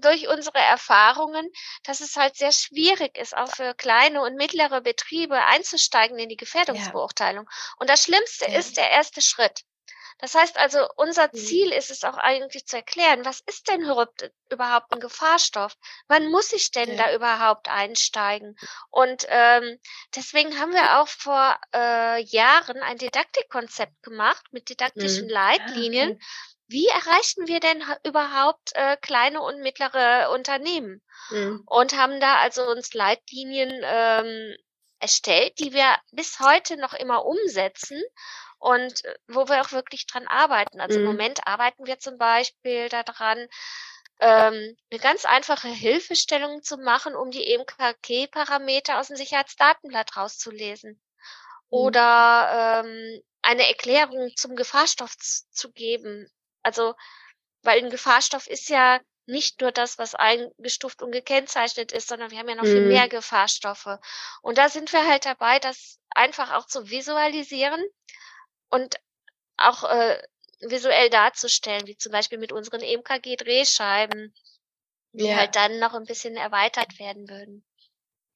durch 0.00 0.28
unsere 0.28 0.58
Erfahrungen, 0.58 1.50
dass 1.84 2.00
es 2.00 2.16
halt 2.16 2.36
sehr 2.36 2.52
schwierig 2.52 3.16
ist, 3.18 3.36
auch 3.36 3.50
für 3.54 3.74
kleine 3.74 4.22
und 4.22 4.36
mittlere 4.36 4.80
Betriebe 4.80 5.42
einzusteigen 5.44 6.18
in 6.18 6.28
die 6.28 6.36
Gefährdungsbeurteilung. 6.36 7.44
Ja. 7.44 7.74
Und 7.78 7.90
das 7.90 8.04
Schlimmste 8.04 8.50
ja. 8.50 8.58
ist 8.58 8.76
der 8.76 8.90
erste 8.90 9.22
Schritt. 9.22 9.62
Das 10.18 10.34
heißt 10.34 10.58
also, 10.58 10.86
unser 10.96 11.28
mhm. 11.32 11.38
Ziel 11.38 11.72
ist 11.72 11.90
es 11.90 12.02
auch 12.02 12.16
eigentlich 12.16 12.66
zu 12.66 12.76
erklären, 12.76 13.24
was 13.24 13.40
ist 13.46 13.68
denn 13.68 13.82
überhaupt 13.82 14.92
ein 14.92 15.00
Gefahrstoff? 15.00 15.74
Wann 16.08 16.28
muss 16.30 16.52
ich 16.52 16.72
denn 16.72 16.96
ja. 16.96 17.04
da 17.04 17.14
überhaupt 17.14 17.68
einsteigen? 17.68 18.56
Und 18.90 19.26
ähm, 19.28 19.78
deswegen 20.16 20.58
haben 20.58 20.72
wir 20.72 21.00
auch 21.00 21.08
vor 21.08 21.56
äh, 21.72 22.20
Jahren 22.22 22.82
ein 22.82 22.98
Didaktikkonzept 22.98 24.02
gemacht 24.02 24.44
mit 24.50 24.68
didaktischen 24.68 25.26
mhm. 25.26 25.32
Leitlinien, 25.32 26.10
okay 26.12 26.24
wie 26.68 26.86
erreichen 26.86 27.48
wir 27.48 27.60
denn 27.60 27.82
überhaupt 28.04 28.72
äh, 28.74 28.96
kleine 28.98 29.40
und 29.40 29.60
mittlere 29.60 30.30
Unternehmen? 30.32 31.02
Mhm. 31.30 31.62
Und 31.66 31.96
haben 31.96 32.20
da 32.20 32.36
also 32.36 32.62
uns 32.66 32.92
Leitlinien 32.94 33.80
ähm, 33.82 34.54
erstellt, 35.00 35.58
die 35.58 35.72
wir 35.72 35.96
bis 36.12 36.40
heute 36.40 36.76
noch 36.76 36.92
immer 36.92 37.24
umsetzen 37.24 38.02
und 38.58 39.04
äh, 39.04 39.14
wo 39.28 39.48
wir 39.48 39.62
auch 39.62 39.72
wirklich 39.72 40.06
dran 40.06 40.26
arbeiten. 40.26 40.80
Also 40.80 40.98
mhm. 40.98 41.04
im 41.04 41.10
Moment 41.12 41.46
arbeiten 41.46 41.86
wir 41.86 41.98
zum 41.98 42.18
Beispiel 42.18 42.88
daran, 42.88 43.48
ähm, 44.20 44.76
eine 44.90 45.00
ganz 45.00 45.24
einfache 45.24 45.68
Hilfestellung 45.68 46.62
zu 46.62 46.76
machen, 46.76 47.14
um 47.14 47.30
die 47.30 47.46
EMKG-Parameter 47.52 48.98
aus 48.98 49.08
dem 49.08 49.16
Sicherheitsdatenblatt 49.16 50.16
rauszulesen. 50.16 50.92
Mhm. 50.92 50.98
Oder 51.70 52.82
ähm, 52.84 53.22
eine 53.42 53.68
Erklärung 53.68 54.32
zum 54.36 54.56
Gefahrstoff 54.56 55.16
zu 55.16 55.72
geben, 55.72 56.28
also, 56.62 56.94
weil 57.62 57.82
ein 57.82 57.90
Gefahrstoff 57.90 58.46
ist 58.46 58.68
ja 58.68 59.00
nicht 59.26 59.60
nur 59.60 59.72
das, 59.72 59.98
was 59.98 60.14
eingestuft 60.14 61.02
und 61.02 61.12
gekennzeichnet 61.12 61.92
ist, 61.92 62.08
sondern 62.08 62.30
wir 62.30 62.38
haben 62.38 62.48
ja 62.48 62.54
noch 62.54 62.64
mhm. 62.64 62.72
viel 62.72 62.86
mehr 62.86 63.08
Gefahrstoffe. 63.08 63.98
Und 64.40 64.56
da 64.56 64.70
sind 64.70 64.92
wir 64.92 65.06
halt 65.06 65.26
dabei, 65.26 65.58
das 65.58 65.98
einfach 66.10 66.54
auch 66.54 66.66
zu 66.66 66.88
visualisieren 66.88 67.84
und 68.70 68.96
auch 69.58 69.84
äh, 69.84 70.22
visuell 70.60 71.10
darzustellen, 71.10 71.86
wie 71.86 71.96
zum 71.96 72.12
Beispiel 72.12 72.38
mit 72.38 72.52
unseren 72.52 72.80
EMKG-Drehscheiben, 72.80 74.34
die 75.12 75.26
ja. 75.26 75.36
halt 75.36 75.56
dann 75.56 75.78
noch 75.78 75.92
ein 75.94 76.04
bisschen 76.04 76.36
erweitert 76.36 76.98
werden 76.98 77.28
würden. 77.28 77.67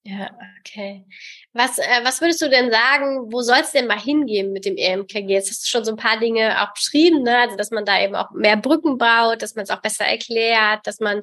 Ja, 0.05 0.31
okay. 0.59 1.05
Was, 1.53 1.79
äh, 1.79 2.01
was 2.03 2.21
würdest 2.21 2.43
du 2.43 2.51
denn 2.51 2.73
sagen, 2.73 3.33
wo 3.33 3.41
soll 3.41 3.59
es 3.61 3.71
denn 3.71 3.87
mal 3.87 4.01
hingehen 4.01 4.53
mit 4.53 4.65
dem 4.65 4.77
EMKG? 4.77 5.29
Jetzt 5.29 5.51
hast 5.51 5.65
du 5.65 5.69
schon 5.69 5.85
so 5.85 5.93
ein 5.93 5.97
paar 5.97 6.19
Dinge 6.19 6.61
auch 6.61 6.75
beschrieben, 6.75 7.23
ne? 7.23 7.39
also 7.39 7.55
dass 7.55 7.71
man 7.71 7.85
da 7.85 8.03
eben 8.03 8.17
auch 8.17 8.33
mehr 8.33 8.57
Brücken 8.57 8.99
baut, 8.99 9.43
dass 9.43 9.55
man 9.55 9.63
es 9.63 9.71
auch 9.71 9.81
besser 9.81 10.05
erklärt, 10.05 10.85
dass 10.89 10.99
man 10.99 11.21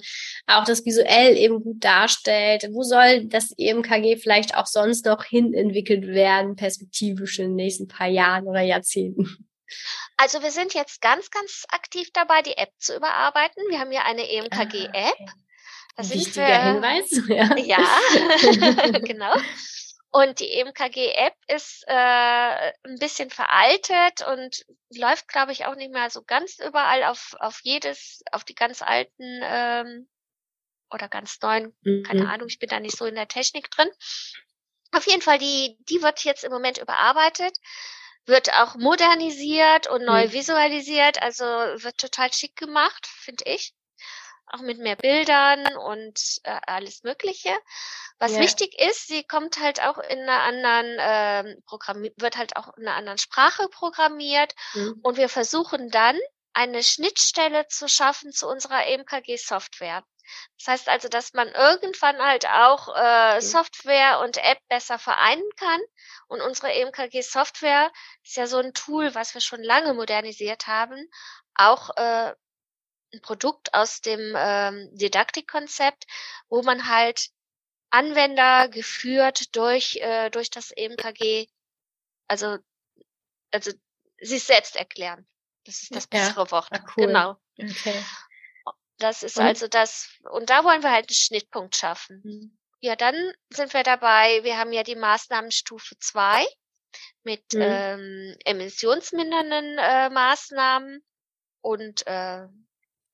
auch 0.48 0.64
das 0.64 0.86
visuell 0.86 1.36
eben 1.36 1.62
gut 1.62 1.84
darstellt. 1.84 2.70
Wo 2.72 2.84
soll 2.84 3.26
das 3.26 3.52
EMKG 3.58 4.16
vielleicht 4.16 4.56
auch 4.56 4.66
sonst 4.66 5.06
noch 5.06 5.26
hin 5.26 5.54
entwickelt 5.54 6.08
werden, 6.08 6.56
perspektivisch 6.56 7.40
in 7.40 7.48
den 7.48 7.56
nächsten 7.56 7.90
paar 7.90 8.08
Jahren 8.08 8.48
oder 8.48 8.62
Jahrzehnten? 8.62 9.46
Also 10.16 10.42
wir 10.42 10.52
sind 10.52 10.74
jetzt 10.74 11.02
ganz, 11.02 11.30
ganz 11.32 11.66
aktiv 11.70 12.10
dabei, 12.14 12.42
die 12.42 12.58
App 12.58 12.72
zu 12.78 12.96
überarbeiten. 12.96 13.62
Wir 13.70 13.80
haben 13.80 13.92
ja 13.92 14.04
eine 14.04 14.30
EMKG-App. 14.30 15.16
Ah, 15.20 15.24
okay. 15.24 15.49
Das 16.00 16.12
Wichtiger 16.12 16.48
ist, 16.48 17.12
äh, 17.30 17.42
Hinweis. 17.42 17.58
Ja, 17.68 17.86
ja 18.88 19.00
genau. 19.00 19.34
Und 20.12 20.40
die 20.40 20.54
EMKG-App 20.54 21.36
ist 21.48 21.84
äh, 21.88 21.94
ein 21.94 22.98
bisschen 23.00 23.30
veraltet 23.30 24.26
und 24.26 24.66
läuft, 24.96 25.28
glaube 25.28 25.52
ich, 25.52 25.66
auch 25.66 25.76
nicht 25.76 25.92
mehr 25.92 26.10
so 26.10 26.24
ganz 26.24 26.58
überall 26.60 27.04
auf, 27.04 27.36
auf 27.40 27.60
jedes, 27.64 28.24
auf 28.32 28.46
die 28.46 28.56
ganz 28.56 28.82
alten 28.82 29.42
ähm, 29.44 30.08
oder 30.90 31.10
ganz 31.10 31.38
neuen, 31.42 31.76
mhm. 31.82 32.04
keine 32.04 32.30
Ahnung, 32.30 32.48
ich 32.48 32.60
bin 32.60 32.70
da 32.70 32.80
nicht 32.80 32.98
so 32.98 33.06
in 33.06 33.16
der 33.16 33.28
Technik 33.28 33.70
drin. 33.70 33.90
Auf 34.94 35.06
jeden 35.06 35.22
Fall, 35.22 35.38
die, 35.38 35.78
die 35.90 36.02
wird 36.02 36.24
jetzt 36.24 36.46
im 36.46 36.52
Moment 36.52 36.78
überarbeitet, 36.80 37.56
wird 38.26 38.54
auch 38.54 38.76
modernisiert 38.76 39.88
und 39.88 40.06
neu 40.06 40.28
mhm. 40.28 40.32
visualisiert, 40.32 41.22
also 41.22 41.44
wird 41.44 41.98
total 41.98 42.32
schick 42.32 42.56
gemacht, 42.56 43.06
finde 43.06 43.44
ich 43.46 43.74
auch 44.54 44.62
mit 44.62 44.80
mehr 44.80 44.96
Bildern 44.96 45.66
und 45.78 46.40
äh, 46.44 46.60
alles 46.68 47.04
Mögliche. 47.04 47.52
Was 48.18 48.34
ja. 48.34 48.42
wichtig 48.42 48.80
ist, 48.80 49.08
sie 49.08 49.24
kommt 49.24 49.60
halt 49.60 49.82
auch 49.82 49.98
in 49.98 50.20
einer 50.20 50.42
anderen 50.42 51.00
äh, 51.00 51.56
Programm 51.66 52.04
wird 52.18 52.38
halt 52.38 52.56
auch 52.58 52.76
in 52.78 52.88
einer 52.88 52.98
anderen 52.98 53.18
Sprache 53.18 53.68
programmiert 53.70 54.54
mhm. 54.74 55.00
und 55.04 55.18
wir 55.18 55.30
versuchen 55.30 55.90
dann 55.90 56.18
eine 56.54 56.84
Schnittstelle 56.84 57.68
zu 57.68 57.88
schaffen 57.88 58.32
zu 58.34 58.48
unserer 58.48 58.86
EMKG-Software. 58.86 60.04
Das 60.58 60.68
heißt 60.68 60.90
also, 60.90 61.08
dass 61.08 61.34
man 61.34 61.48
irgendwann 61.50 62.20
halt 62.20 62.46
auch 62.48 62.96
äh, 62.96 63.42
Software 63.42 64.20
und 64.20 64.38
App 64.38 64.60
besser 64.68 65.00
vereinen 65.00 65.50
kann. 65.56 65.80
Und 66.28 66.42
unsere 66.42 66.72
EMKG-Software 66.74 67.92
ist 68.24 68.36
ja 68.36 68.46
so 68.46 68.58
ein 68.58 68.74
Tool, 68.74 69.16
was 69.16 69.34
wir 69.34 69.42
schon 69.42 69.64
lange 69.64 69.94
modernisiert 69.94 70.68
haben, 70.68 71.10
auch 71.56 71.90
äh, 71.96 72.34
ein 73.14 73.22
Produkt 73.22 73.74
aus 73.74 74.02
dem 74.02 74.34
ähm, 74.38 74.90
Didaktikkonzept, 74.94 76.06
wo 76.48 76.62
man 76.62 76.88
halt 76.88 77.30
Anwender 77.90 78.70
geführt 78.70 79.56
durch 79.56 79.98
äh, 79.98 80.30
durch 80.30 80.50
das 80.50 80.72
EMKG, 80.72 81.48
also 82.28 82.58
also 83.52 83.72
sich 84.22 84.44
selbst 84.44 84.76
erklären. 84.76 85.28
Das 85.66 85.82
ist 85.82 85.96
das 85.96 86.08
bessere 86.08 86.46
ja. 86.46 86.52
Wort. 86.52 86.68
Ah, 86.72 86.86
cool. 86.96 87.08
Genau. 87.08 87.36
Okay. 87.60 88.04
Das 89.00 89.24
ist 89.24 89.38
und? 89.38 89.46
also 89.46 89.68
das, 89.68 90.10
und 90.30 90.50
da 90.50 90.64
wollen 90.64 90.84
wir 90.84 90.92
halt 90.92 91.10
einen 91.10 91.16
Schnittpunkt 91.16 91.76
schaffen. 91.76 92.22
Mhm. 92.24 92.58
Ja, 92.82 92.96
dann 92.96 93.16
sind 93.50 93.74
wir 93.74 93.84
dabei, 93.84 94.44
wir 94.44 94.58
haben 94.58 94.72
ja 94.72 94.84
die 94.84 94.96
Maßnahmenstufe 94.96 95.98
zwei 96.00 96.46
mit 97.24 97.54
mhm. 97.54 97.62
ähm, 97.62 98.36
emissionsmindernden 98.46 99.78
äh, 99.78 100.10
Maßnahmen 100.10 101.04
und 101.62 102.06
äh, 102.08 102.48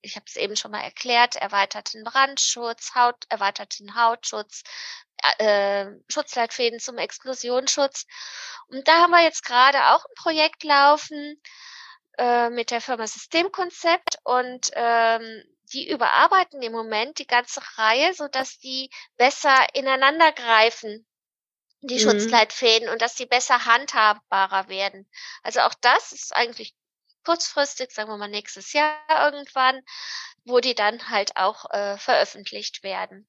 ich 0.06 0.16
habe 0.16 0.26
es 0.26 0.36
eben 0.36 0.56
schon 0.56 0.70
mal 0.70 0.82
erklärt, 0.82 1.36
erweiterten 1.36 2.04
Brandschutz, 2.04 2.94
Haut, 2.94 3.24
erweiterten 3.28 3.94
Hautschutz, 3.94 4.62
äh, 5.38 5.86
Schutzleitfäden 6.08 6.80
zum 6.80 6.98
Explosionsschutz. 6.98 8.06
Und 8.68 8.86
da 8.88 9.02
haben 9.02 9.10
wir 9.10 9.22
jetzt 9.22 9.44
gerade 9.44 9.78
auch 9.88 10.04
ein 10.04 10.14
Projekt 10.16 10.64
laufen 10.64 11.40
äh, 12.18 12.50
mit 12.50 12.70
der 12.70 12.80
Firma 12.80 13.06
Systemkonzept 13.06 14.18
und 14.24 14.70
ähm, 14.74 15.42
die 15.72 15.90
überarbeiten 15.90 16.62
im 16.62 16.72
Moment 16.72 17.18
die 17.18 17.26
ganze 17.26 17.60
Reihe, 17.76 18.14
so 18.14 18.28
dass 18.28 18.58
die 18.58 18.90
besser 19.16 19.66
ineinander 19.74 20.32
greifen 20.32 21.06
die 21.80 21.94
mhm. 21.94 22.10
Schutzleitfäden 22.10 22.88
und 22.88 23.02
dass 23.02 23.14
die 23.14 23.26
besser 23.26 23.64
handhabbarer 23.64 24.68
werden. 24.68 25.08
Also 25.42 25.60
auch 25.60 25.74
das 25.80 26.12
ist 26.12 26.34
eigentlich 26.34 26.74
kurzfristig, 27.26 27.90
sagen 27.90 28.08
wir 28.08 28.16
mal 28.16 28.28
nächstes 28.28 28.72
Jahr 28.72 28.96
irgendwann, 29.24 29.82
wo 30.44 30.60
die 30.60 30.76
dann 30.76 31.10
halt 31.10 31.36
auch 31.36 31.68
äh, 31.70 31.98
veröffentlicht 31.98 32.84
werden. 32.84 33.28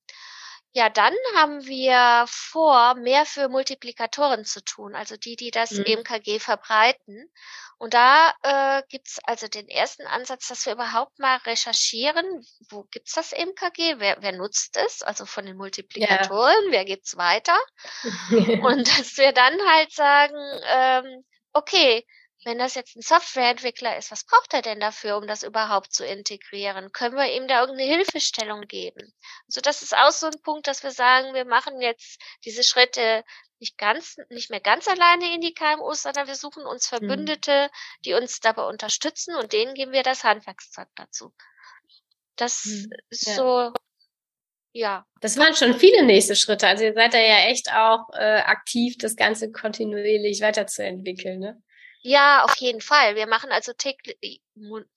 Ja, 0.74 0.90
dann 0.90 1.16
haben 1.36 1.66
wir 1.66 2.26
vor, 2.28 2.94
mehr 2.94 3.26
für 3.26 3.50
Multiplikatoren 3.50 4.46
zu 4.46 4.64
tun, 4.64 4.94
also 4.94 5.18
die, 5.18 5.36
die 5.36 5.50
das 5.50 5.72
mhm. 5.72 5.86
EMKG 5.86 6.40
verbreiten. 6.40 7.32
Und 7.80 7.96
da 7.96 8.32
äh, 8.44 8.84
gibt's 8.90 9.18
also 9.24 9.48
den 9.48 9.68
ersten 9.68 10.06
Ansatz, 10.06 10.48
dass 10.48 10.66
wir 10.68 10.74
überhaupt 10.74 11.18
mal 11.18 11.38
recherchieren, 11.38 12.26
wo 12.70 12.84
gibt's 12.92 13.14
das 13.14 13.34
EMKG, 13.34 13.96
wer, 13.98 14.18
wer 14.22 14.34
nutzt 14.34 14.78
es, 14.78 15.02
also 15.02 15.26
von 15.26 15.48
den 15.48 15.58
Multiplikatoren, 15.58 16.66
ja. 16.66 16.72
wer 16.72 16.86
gibt's 16.86 17.18
weiter. 17.18 17.58
Und 18.64 18.88
dass 19.00 19.18
wir 19.18 19.32
dann 19.32 19.58
halt 19.68 19.92
sagen, 19.92 20.38
ähm, 20.68 21.26
okay, 21.54 22.06
wenn 22.46 22.60
das 22.60 22.76
jetzt 22.76 22.96
ein 22.96 23.02
Softwareentwickler 23.02 23.98
ist, 23.98 24.12
was 24.12 24.24
braucht 24.24 24.54
er 24.54 24.62
denn 24.62 24.80
dafür, 24.80 25.18
um 25.18 25.28
das 25.28 25.44
überhaupt 25.44 25.92
zu 25.92 26.06
integrieren? 26.06 26.92
Können 26.92 27.16
wir 27.16 27.34
ihm 27.34 27.48
da 27.48 27.62
irgendeine 27.62 27.92
Hilfestellung 27.92 28.62
geben? 28.62 29.14
Also 29.48 29.62
das 29.62 29.82
ist 29.82 29.96
auch 29.96 30.12
so 30.12 30.28
ein 30.28 30.42
Punkt, 30.44 30.68
dass 30.68 30.84
wir 30.84 30.92
sagen, 30.92 31.34
wir 31.34 31.46
machen 31.46 31.82
jetzt 31.82 32.22
diese 32.46 32.64
Schritte 32.64 33.24
nicht 33.60 33.78
ganz, 33.78 34.18
nicht 34.30 34.52
mehr 34.52 34.60
ganz 34.60 34.88
alleine 34.88 35.34
in 35.34 35.42
die 35.42 35.54
KMUs, 35.54 36.04
sondern 36.04 36.28
wir 36.28 36.36
suchen 36.36 36.66
uns 36.66 36.92
mhm. 36.92 36.98
Verbündete, 36.98 37.64
mhm. 37.64 38.02
die 38.06 38.14
uns 38.14 38.40
dabei 38.40 38.64
unterstützen 38.64 39.36
und 39.36 39.52
denen 39.52 39.74
geben 39.74 39.92
wir 39.92 40.04
das 40.04 40.24
Handwerkszeug 40.24 40.88
dazu. 40.96 41.34
Das 42.36 42.66
mhm. 42.66 42.90
ist 43.10 43.28
ja. 43.28 43.34
so, 43.34 43.74
ja. 44.74 45.08
Das 45.22 45.38
waren 45.38 45.56
schon 45.56 45.74
viele 45.74 46.04
nächste 46.04 46.36
Schritte. 46.36 46.68
Also 46.68 46.84
ihr 46.84 46.94
seid 46.94 47.16
da 47.16 47.20
ja 47.20 47.48
echt 47.48 47.74
auch 47.74 48.10
äh, 48.14 48.42
aktiv, 48.42 48.96
das 49.00 49.16
Ganze 49.16 49.52
kontinuierlich 49.52 50.42
weiterzuentwickeln, 50.42 51.40
ne? 51.40 51.64
Ja, 52.02 52.44
auf 52.44 52.56
jeden 52.58 52.82
Fall. 52.82 53.16
Wir 53.16 53.28
machen 53.28 53.52
also 53.52 53.74
täglich, 53.74 54.42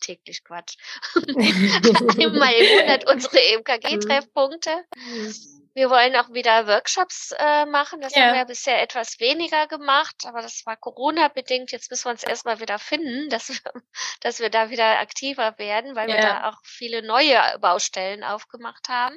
täglich 0.01 0.45
Quatsch. 0.45 0.77
Einmal 1.15 2.55
im 2.55 2.79
Monat 2.79 3.07
unsere 3.11 3.39
EMKG-Treffpunkte. 3.39 4.85
Mhm. 4.95 5.35
Wir 5.73 5.89
wollen 5.89 6.17
auch 6.17 6.33
wieder 6.33 6.67
Workshops 6.67 7.33
äh, 7.39 7.65
machen. 7.65 8.01
Das 8.01 8.15
ja. 8.15 8.23
haben 8.23 8.35
wir 8.35 8.45
bisher 8.45 8.83
etwas 8.83 9.21
weniger 9.21 9.69
gemacht, 9.69 10.27
aber 10.27 10.43
das 10.43 10.67
war 10.67 10.77
Corona-bedingt. 10.77 11.71
Jetzt 11.71 11.91
müssen 11.91 12.07
wir 12.07 12.11
uns 12.11 12.25
erstmal 12.25 12.61
wieder 12.61 12.79
finden, 12.79 13.31
dass 13.31 13.49
wir, 13.49 13.73
dass 14.21 14.41
wir 14.41 14.51
da 14.51 14.71
wieder 14.71 14.99
aktiver 14.99 15.59
werden, 15.59 15.95
weil 15.95 16.09
ja. 16.09 16.17
wir 16.17 16.23
da 16.23 16.51
auch 16.51 16.59
viele 16.65 17.03
neue 17.03 17.41
Baustellen 17.61 18.25
aufgemacht 18.25 18.89
haben. 18.89 19.17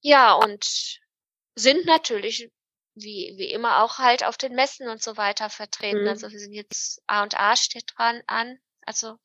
Ja, 0.00 0.32
und 0.32 1.00
sind 1.54 1.84
natürlich 1.86 2.50
wie, 3.00 3.34
wie 3.36 3.50
immer 3.50 3.82
auch 3.82 3.98
halt 3.98 4.24
auf 4.24 4.36
den 4.36 4.54
Messen 4.54 4.88
und 4.88 5.02
so 5.02 5.16
weiter 5.16 5.50
vertreten. 5.50 6.02
Mhm. 6.02 6.08
Also 6.08 6.30
wir 6.30 6.38
sind 6.38 6.52
jetzt 6.52 7.02
A 7.06 7.22
und 7.22 7.38
A 7.38 7.56
steht 7.56 7.92
dran 7.96 8.22
an. 8.26 8.58
Also 8.84 9.18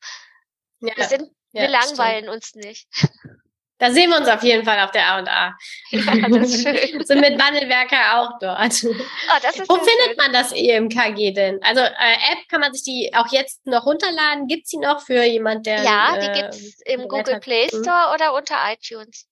ja, 0.79 0.95
wir 0.95 1.05
sind, 1.05 1.31
ja, 1.51 1.63
wir 1.63 1.69
langweilen 1.69 2.25
stimmt. 2.25 2.36
uns 2.36 2.55
nicht. 2.55 2.88
Da 3.79 3.91
sehen 3.91 4.12
wir 4.12 4.17
uns 4.17 4.29
auf 4.29 4.43
jeden 4.43 4.63
Fall 4.63 4.79
auf 4.79 4.91
der 4.91 5.07
A 5.07 5.19
und 5.19 5.27
A. 5.27 5.57
Ja, 5.91 6.29
das 6.29 6.53
ist 6.53 6.63
schön. 6.63 7.03
sind 7.05 7.19
mit 7.19 7.38
Wandelwerker 7.38 8.17
auch 8.17 8.39
dort. 8.39 8.81
Oh, 8.86 9.67
Wo 9.67 9.75
findet 9.75 10.05
schön. 10.05 10.15
man 10.15 10.31
das 10.31 10.53
EMKG 10.53 11.33
denn? 11.33 11.62
Also 11.62 11.81
äh, 11.81 12.13
App 12.31 12.47
kann 12.47 12.62
man 12.62 12.73
sich 12.73 12.83
die 12.83 13.12
auch 13.13 13.29
jetzt 13.31 13.65
noch 13.65 13.86
runterladen. 13.86 14.47
Gibt's 14.47 14.69
die 14.69 14.77
noch 14.77 15.01
für 15.01 15.23
jemand, 15.23 15.65
der 15.65 15.83
Ja, 15.83 16.17
die 16.17 16.27
äh, 16.27 16.41
gibt's 16.43 16.81
im 16.86 17.09
Google 17.09 17.41
Play 17.41 17.65
mhm. 17.73 17.83
Store 17.83 18.13
oder 18.13 18.33
unter 18.33 18.55
iTunes. 18.71 19.27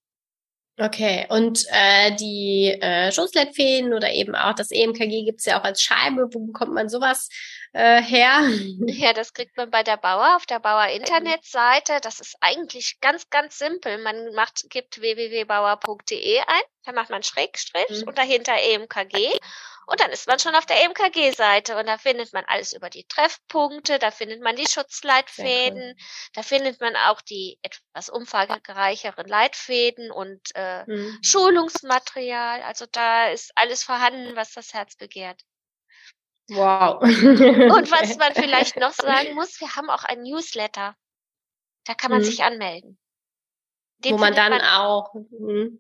Okay, 0.82 1.28
und 1.30 1.64
äh, 1.70 2.16
die 2.16 2.76
äh, 2.82 3.12
Schutzleitfäden 3.12 3.94
oder 3.94 4.12
eben 4.12 4.34
auch 4.34 4.56
das 4.56 4.72
EMKG 4.72 5.26
gibt's 5.26 5.46
ja 5.46 5.60
auch 5.60 5.64
als 5.64 5.80
Scheibe. 5.80 6.28
Wo 6.34 6.40
bekommt 6.40 6.74
man 6.74 6.90
sowas 6.90 7.30
äh, 7.74 8.02
her? 8.02 8.40
Ja, 8.88 9.14
das 9.14 9.34
kriegt 9.34 9.56
man 9.58 9.70
bei 9.70 9.84
der 9.84 9.98
Bauer 9.98 10.36
auf 10.36 10.48
der 10.48 10.60
Bauer 10.60 10.88
Internetseite. 10.88 12.00
Das 12.02 12.20
ist 12.20 12.36
eigentlich 12.42 12.98
ganz, 13.00 13.30
ganz 13.30 13.60
simpel. 13.60 14.00
Man 14.00 14.34
macht, 14.34 14.72
gibt 14.72 15.00
www.bauer.de 15.00 16.40
ein, 16.40 16.62
da 16.84 16.94
macht 16.94 17.12
man 17.12 17.22
Schrägstrich 17.22 18.02
mhm. 18.02 18.08
und 18.08 18.18
dahinter 18.18 18.54
EMKG 18.54 19.40
und 19.92 20.00
dann 20.00 20.12
ist 20.12 20.26
man 20.26 20.40
schon 20.40 20.56
auf 20.56 20.66
der 20.66 20.82
EMKG-Seite 20.86 21.78
und 21.78 21.86
da 21.86 21.98
findet 21.98 22.32
man 22.32 22.46
alles 22.46 22.72
über 22.72 22.90
die 22.90 23.04
Treffpunkte, 23.04 24.00
da 24.00 24.10
findet 24.10 24.42
man 24.42 24.56
die 24.56 24.66
Schutzleitfäden, 24.66 25.98
da 26.34 26.44
findet 26.44 26.80
man 26.80 26.96
auch 26.96 27.20
die 27.20 27.60
etwas 27.62 28.10
umfangreicheren 28.10 29.28
Leitfäden 29.28 30.10
und 30.10 30.40
äh, 30.56 30.86
mhm. 30.86 31.20
Schulungsmaterial. 31.22 32.62
Also 32.62 32.86
da 32.90 33.28
ist 33.28 33.52
alles 33.56 33.84
vorhanden, 33.84 34.38
was 34.38 34.54
das 34.54 34.74
Herz 34.74 34.96
begehrt. 34.96 35.42
Wow. 36.50 37.02
und 37.02 37.92
was 37.92 38.16
man 38.18 38.34
vielleicht 38.34 38.78
noch 38.78 38.94
sagen 38.94 39.34
muss, 39.34 39.60
wir 39.60 39.76
haben 39.76 39.90
auch 39.90 40.06
ein 40.06 40.22
Newsletter. 40.22 40.96
Da 41.86 41.94
kann 41.96 42.12
man 42.12 42.22
mhm. 42.22 42.26
sich 42.26 42.44
anmelden. 42.44 42.98
Den 44.06 44.14
Wo 44.14 44.20
man 44.20 44.36
dann 44.36 44.52
man, 44.52 44.62
auch. 44.62 45.14
Mh. 45.14 45.72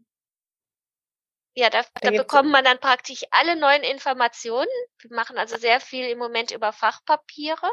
Ja, 1.54 1.70
da, 1.70 1.84
da, 2.02 2.12
da 2.12 2.12
bekommt 2.12 2.50
man 2.50 2.64
dann 2.64 2.80
praktisch 2.80 3.24
alle 3.32 3.56
neuen 3.56 3.84
Informationen. 3.84 4.70
Wir 5.00 5.16
machen 5.16 5.38
also 5.38 5.58
sehr 5.58 5.80
viel 5.80 6.06
im 6.08 6.18
Moment 6.18 6.52
über 6.52 6.72
Fachpapiere 6.72 7.70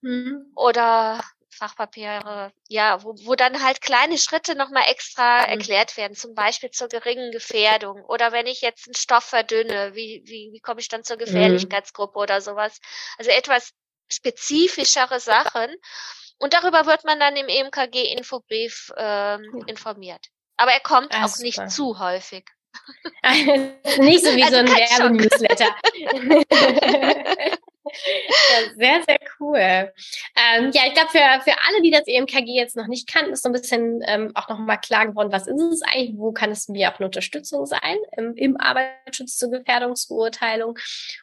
mhm. 0.00 0.52
oder 0.54 1.24
Fachpapiere, 1.50 2.52
ja, 2.68 3.02
wo, 3.02 3.14
wo 3.24 3.34
dann 3.34 3.62
halt 3.62 3.80
kleine 3.80 4.18
Schritte 4.18 4.54
nochmal 4.54 4.84
extra 4.90 5.42
mhm. 5.42 5.52
erklärt 5.52 5.96
werden, 5.96 6.14
zum 6.14 6.34
Beispiel 6.34 6.70
zur 6.70 6.88
geringen 6.88 7.32
Gefährdung 7.32 8.04
oder 8.04 8.32
wenn 8.32 8.46
ich 8.46 8.60
jetzt 8.60 8.86
einen 8.86 8.94
Stoff 8.94 9.24
verdünne, 9.24 9.94
wie, 9.94 10.22
wie, 10.26 10.50
wie 10.52 10.60
komme 10.60 10.80
ich 10.80 10.88
dann 10.88 11.04
zur 11.04 11.16
mhm. 11.16 11.20
Gefährlichkeitsgruppe 11.20 12.18
mhm. 12.18 12.22
oder 12.22 12.40
sowas. 12.40 12.80
Also 13.18 13.30
etwas 13.30 13.72
spezifischere 14.10 15.20
Sachen. 15.20 15.74
Und 16.38 16.52
darüber 16.52 16.86
wird 16.86 17.04
man 17.04 17.20
dann 17.20 17.36
im 17.36 17.48
EMKG-Infobrief 17.48 18.92
ähm, 18.96 19.64
informiert. 19.66 20.26
Aber 20.56 20.72
er 20.72 20.80
kommt 20.80 21.14
ah, 21.14 21.24
auch 21.24 21.28
super. 21.28 21.42
nicht 21.42 21.70
zu 21.70 21.98
häufig. 21.98 22.44
Nicht 23.98 24.24
so 24.24 24.36
wie 24.36 24.44
also 24.44 24.56
so 24.56 24.60
ein 24.60 24.68
Werbenewsletter. 24.68 25.74
sehr, 28.76 29.02
sehr 29.06 29.18
cool. 29.40 29.58
Ähm, 29.58 30.70
ja, 30.72 30.82
ich 30.86 30.94
glaube, 30.94 31.10
für, 31.10 31.18
für 31.42 31.56
alle, 31.66 31.82
die 31.82 31.90
das 31.90 32.06
EMKG 32.06 32.54
jetzt 32.54 32.76
noch 32.76 32.86
nicht 32.86 33.08
kannten, 33.08 33.32
ist 33.32 33.42
so 33.42 33.48
ein 33.48 33.52
bisschen 33.52 34.02
ähm, 34.06 34.32
auch 34.34 34.48
nochmal 34.48 34.80
klar 34.80 35.06
geworden, 35.06 35.32
was 35.32 35.46
ist 35.46 35.60
es 35.60 35.82
eigentlich, 35.82 36.14
wo 36.16 36.32
kann 36.32 36.50
es 36.50 36.68
mir 36.68 36.90
auch 36.90 36.98
eine 36.98 37.06
Unterstützung 37.06 37.66
sein 37.66 37.96
im, 38.16 38.34
im 38.34 38.56
Arbeitsschutz 38.58 39.36
zur 39.36 39.50
Gefährdungsbeurteilung. 39.50 40.78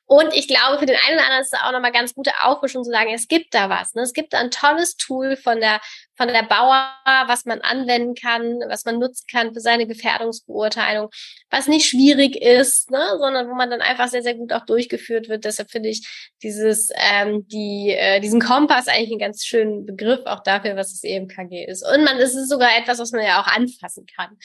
Und 0.06 0.34
ich 0.34 0.47
glaube, 0.47 0.80
für 0.80 0.86
den 0.86 0.97
einen 1.08 1.17
oder 1.17 1.26
anderen 1.26 1.41
ist 1.41 1.54
es 1.54 1.60
auch 1.60 1.71
nochmal 1.71 1.91
ganz 1.91 2.13
gute 2.13 2.32
Auffrischung 2.41 2.84
zu 2.84 2.91
sagen, 2.91 3.12
es 3.13 3.28
gibt 3.28 3.54
da 3.54 3.69
was. 3.69 3.93
Ne? 3.93 4.04
Es 4.04 4.13
gibt 4.13 4.34
da 4.34 4.39
ein 4.39 4.52
tolles 4.52 4.97
Tool 4.97 5.36
von 5.36 5.60
der 5.60 5.82
von 6.21 6.28
der 6.28 6.43
Bauer, 6.43 6.88
was 7.26 7.45
man 7.45 7.62
anwenden 7.62 8.13
kann, 8.13 8.60
was 8.67 8.86
man 8.86 9.00
nutzen 9.00 9.26
kann 9.32 9.56
für 9.56 9.60
seine 9.60 9.88
Gefährdungsbeurteilung, 9.88 11.10
was 11.50 11.67
nicht 11.67 11.89
schwierig 11.89 12.39
ist, 12.39 12.91
ne, 12.91 13.04
sondern 13.17 13.50
wo 13.50 13.56
man 13.56 13.71
dann 13.71 13.82
einfach 13.82 14.08
sehr, 14.08 14.21
sehr 14.21 14.36
gut 14.36 14.54
auch 14.54 14.65
durchgeführt 14.67 15.30
wird. 15.30 15.45
Deshalb 15.45 15.71
finde 15.71 15.89
ich 15.89 16.08
dieses, 16.52 16.90
ähm, 16.96 17.48
die, 17.48 17.96
äh, 17.98 18.20
diesen 18.20 18.42
Kompass 18.42 18.88
eigentlich 18.88 19.12
einen 19.12 19.20
ganz 19.20 19.46
schönen 19.46 19.86
Begriff 19.86 20.20
auch 20.26 20.44
dafür, 20.44 20.76
was 20.76 20.92
das 20.92 21.04
EMKG 21.04 21.66
ist. 21.66 21.84
Und 21.84 22.04
man, 22.04 22.18
es 22.18 22.36
ist 22.36 22.50
sogar 22.50 22.78
etwas, 22.78 23.00
was 23.00 23.12
man 23.14 23.24
ja 23.24 23.42
auch 23.42 23.48
anfassen 23.48 24.06
kann. 24.06 24.38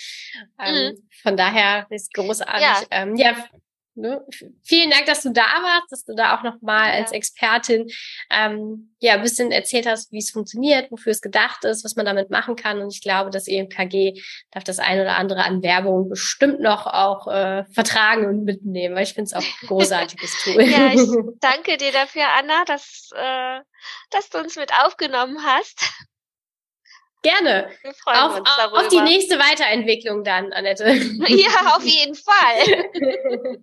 Ähm, 0.64 0.92
mhm. 0.92 1.08
Von 1.22 1.36
daher 1.36 1.86
ist 1.90 2.14
großartig. 2.14 2.62
Ja. 2.62 2.82
Ähm, 2.90 3.16
ja, 3.16 3.34
Ne? 3.96 4.22
Vielen 4.62 4.90
Dank, 4.90 5.06
dass 5.06 5.22
du 5.22 5.30
da 5.30 5.40
warst, 5.40 5.90
dass 5.90 6.04
du 6.04 6.14
da 6.14 6.36
auch 6.36 6.42
nochmal 6.42 6.90
ja. 6.90 6.96
als 6.96 7.12
Expertin 7.12 7.88
ähm, 8.30 8.94
ja 8.98 9.14
ein 9.14 9.22
bisschen 9.22 9.50
erzählt 9.50 9.86
hast, 9.86 10.12
wie 10.12 10.18
es 10.18 10.30
funktioniert, 10.30 10.90
wofür 10.90 11.12
es 11.12 11.22
gedacht 11.22 11.64
ist, 11.64 11.82
was 11.82 11.96
man 11.96 12.04
damit 12.04 12.30
machen 12.30 12.56
kann. 12.56 12.80
Und 12.80 12.92
ich 12.92 13.00
glaube, 13.00 13.30
das 13.30 13.48
EMKG 13.48 14.20
darf 14.50 14.64
das 14.64 14.78
ein 14.78 15.00
oder 15.00 15.16
andere 15.16 15.44
an 15.44 15.62
Werbung 15.62 16.10
bestimmt 16.10 16.60
noch 16.60 16.86
auch 16.86 17.26
äh, 17.26 17.64
vertragen 17.72 18.26
und 18.26 18.44
mitnehmen, 18.44 18.94
weil 18.94 19.04
ich 19.04 19.14
finde 19.14 19.28
es 19.28 19.32
auch 19.32 19.42
ein 19.62 19.66
großartiges 19.68 20.38
Tool. 20.44 20.62
ja, 20.62 20.92
ich 20.92 21.00
danke 21.40 21.78
dir 21.78 21.92
dafür, 21.92 22.24
Anna, 22.38 22.64
dass, 22.66 23.08
äh, 23.14 23.60
dass 24.10 24.28
du 24.28 24.38
uns 24.38 24.56
mit 24.56 24.72
aufgenommen 24.84 25.38
hast. 25.42 25.82
Gerne. 27.22 27.70
Wir 27.82 27.94
freuen 27.94 28.18
auf, 28.18 28.38
uns 28.38 28.50
darüber. 28.56 28.80
Auf 28.80 28.88
die 28.88 29.00
nächste 29.00 29.38
Weiterentwicklung 29.38 30.22
dann, 30.22 30.52
Annette. 30.52 30.84
Ja, 31.28 31.76
auf 31.76 31.82
jeden 31.82 32.14
Fall. 32.14 32.66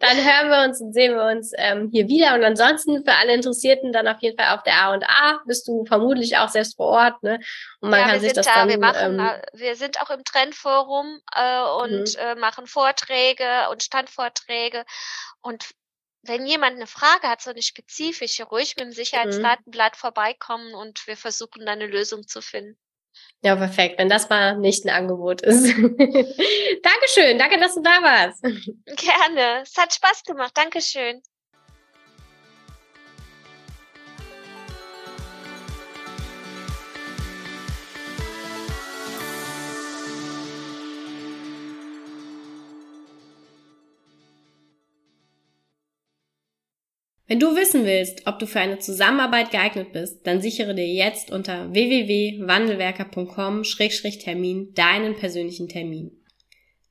dann 0.00 0.16
hören 0.16 0.50
wir 0.50 0.68
uns 0.68 0.80
und 0.80 0.92
sehen 0.92 1.14
wir 1.14 1.24
uns 1.24 1.52
ähm, 1.56 1.88
hier 1.92 2.06
wieder. 2.06 2.34
Und 2.34 2.44
ansonsten 2.44 3.04
für 3.04 3.14
alle 3.14 3.34
Interessierten 3.34 3.92
dann 3.92 4.08
auf 4.08 4.20
jeden 4.20 4.38
Fall 4.38 4.54
auf 4.54 4.62
der 4.62 4.74
A 4.74 4.92
und 4.92 5.04
A 5.08 5.40
bist 5.46 5.66
du 5.68 5.84
vermutlich 5.86 6.36
auch 6.36 6.48
selbst 6.48 6.76
vor 6.76 6.86
Ort, 6.86 7.22
ne? 7.22 7.40
Und 7.80 7.90
man 7.90 8.00
ja, 8.00 8.08
kann 8.08 8.20
sich 8.20 8.32
das 8.34 8.46
da. 8.46 8.54
dann. 8.54 8.68
Wir 8.68 8.78
machen, 8.78 9.18
ähm, 9.18 9.30
wir 9.54 9.74
sind 9.76 10.00
auch 10.02 10.10
im 10.10 10.24
Trendforum 10.24 11.20
äh, 11.34 11.62
und 11.82 12.14
mhm. 12.14 12.18
äh, 12.18 12.34
machen 12.34 12.66
Vorträge 12.66 13.70
und 13.70 13.82
Standvorträge 13.82 14.84
und 15.40 15.64
wenn 16.22 16.46
jemand 16.46 16.76
eine 16.76 16.86
Frage 16.86 17.28
hat, 17.28 17.40
so 17.40 17.50
eine 17.50 17.62
spezifische, 17.62 18.44
ruhig 18.44 18.76
mit 18.76 18.84
dem 18.84 18.88
mhm. 18.88 18.92
Sicherheitsdatenblatt 18.92 19.94
mhm. 19.94 19.98
vorbeikommen 19.98 20.74
und 20.74 21.06
wir 21.06 21.16
versuchen 21.16 21.60
dann 21.60 21.80
eine 21.80 21.86
Lösung 21.86 22.26
zu 22.26 22.42
finden. 22.42 22.78
Ja, 23.42 23.54
perfekt, 23.54 23.98
wenn 23.98 24.08
das 24.08 24.28
mal 24.28 24.58
nicht 24.58 24.84
ein 24.84 24.90
Angebot 24.90 25.42
ist. 25.42 25.64
Dankeschön, 26.82 27.38
danke, 27.38 27.60
dass 27.60 27.74
du 27.74 27.82
da 27.82 28.02
warst. 28.02 28.42
Gerne, 28.42 29.62
es 29.62 29.76
hat 29.76 29.94
Spaß 29.94 30.24
gemacht, 30.24 30.52
Dankeschön. 30.56 31.22
Wenn 47.28 47.38
du 47.40 47.54
wissen 47.54 47.84
willst, 47.84 48.26
ob 48.26 48.38
du 48.38 48.46
für 48.46 48.60
eine 48.60 48.78
Zusammenarbeit 48.78 49.50
geeignet 49.50 49.92
bist, 49.92 50.26
dann 50.26 50.40
sichere 50.40 50.74
dir 50.74 50.88
jetzt 50.88 51.30
unter 51.30 51.74
www.wandelwerker.com-termin 51.74 54.72
deinen 54.72 55.14
persönlichen 55.14 55.68
Termin. 55.68 56.12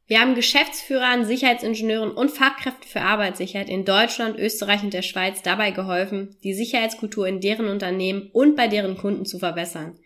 Wir 0.06 0.22
haben 0.22 0.36
Geschäftsführern, 0.36 1.26
Sicherheitsingenieuren 1.26 2.12
und 2.12 2.30
Fachkräften 2.30 2.88
für 2.88 3.02
Arbeitssicherheit 3.02 3.68
in 3.68 3.84
Deutschland, 3.84 4.38
Österreich 4.38 4.84
und 4.84 4.94
der 4.94 5.02
Schweiz 5.02 5.42
dabei 5.42 5.72
geholfen, 5.72 6.38
die 6.44 6.54
Sicherheitskultur 6.54 7.28
in 7.28 7.42
deren 7.42 7.68
Unternehmen 7.68 8.30
und 8.32 8.56
bei 8.56 8.68
deren 8.68 8.96
Kunden 8.96 9.26
zu 9.26 9.40
verbessern. 9.40 9.98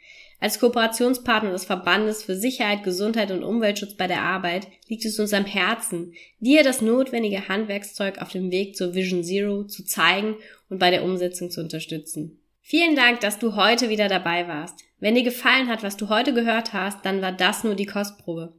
Als 0.41 0.59
Kooperationspartner 0.59 1.51
des 1.51 1.63
Verbandes 1.65 2.23
für 2.23 2.35
Sicherheit, 2.35 2.83
Gesundheit 2.83 3.29
und 3.29 3.43
Umweltschutz 3.43 3.93
bei 3.93 4.07
der 4.07 4.23
Arbeit 4.23 4.65
liegt 4.87 5.05
es 5.05 5.19
uns 5.19 5.33
am 5.33 5.45
Herzen, 5.45 6.15
dir 6.39 6.63
das 6.63 6.81
notwendige 6.81 7.47
Handwerkszeug 7.47 8.19
auf 8.19 8.29
dem 8.29 8.49
Weg 8.49 8.75
zur 8.75 8.95
Vision 8.95 9.23
Zero 9.23 9.65
zu 9.65 9.85
zeigen 9.85 10.37
und 10.67 10.79
bei 10.79 10.89
der 10.89 11.03
Umsetzung 11.03 11.51
zu 11.51 11.61
unterstützen. 11.61 12.39
Vielen 12.59 12.95
Dank, 12.95 13.19
dass 13.19 13.37
du 13.37 13.55
heute 13.55 13.89
wieder 13.89 14.07
dabei 14.07 14.47
warst. 14.47 14.79
Wenn 14.99 15.13
dir 15.13 15.21
gefallen 15.21 15.67
hat, 15.67 15.83
was 15.83 15.95
du 15.95 16.09
heute 16.09 16.33
gehört 16.33 16.73
hast, 16.73 17.05
dann 17.05 17.21
war 17.21 17.33
das 17.33 17.63
nur 17.63 17.75
die 17.75 17.85
Kostprobe. 17.85 18.53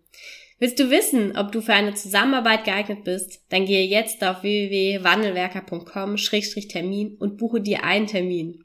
Willst 0.60 0.78
du 0.78 0.88
wissen, 0.88 1.36
ob 1.36 1.50
du 1.50 1.62
für 1.62 1.72
eine 1.72 1.94
Zusammenarbeit 1.94 2.62
geeignet 2.62 3.02
bist? 3.02 3.42
Dann 3.48 3.66
gehe 3.66 3.84
jetzt 3.84 4.22
auf 4.22 4.44
www.wandelwerker.com-termin 4.44 7.16
und 7.18 7.38
buche 7.38 7.60
dir 7.60 7.82
einen 7.82 8.06
Termin. 8.06 8.64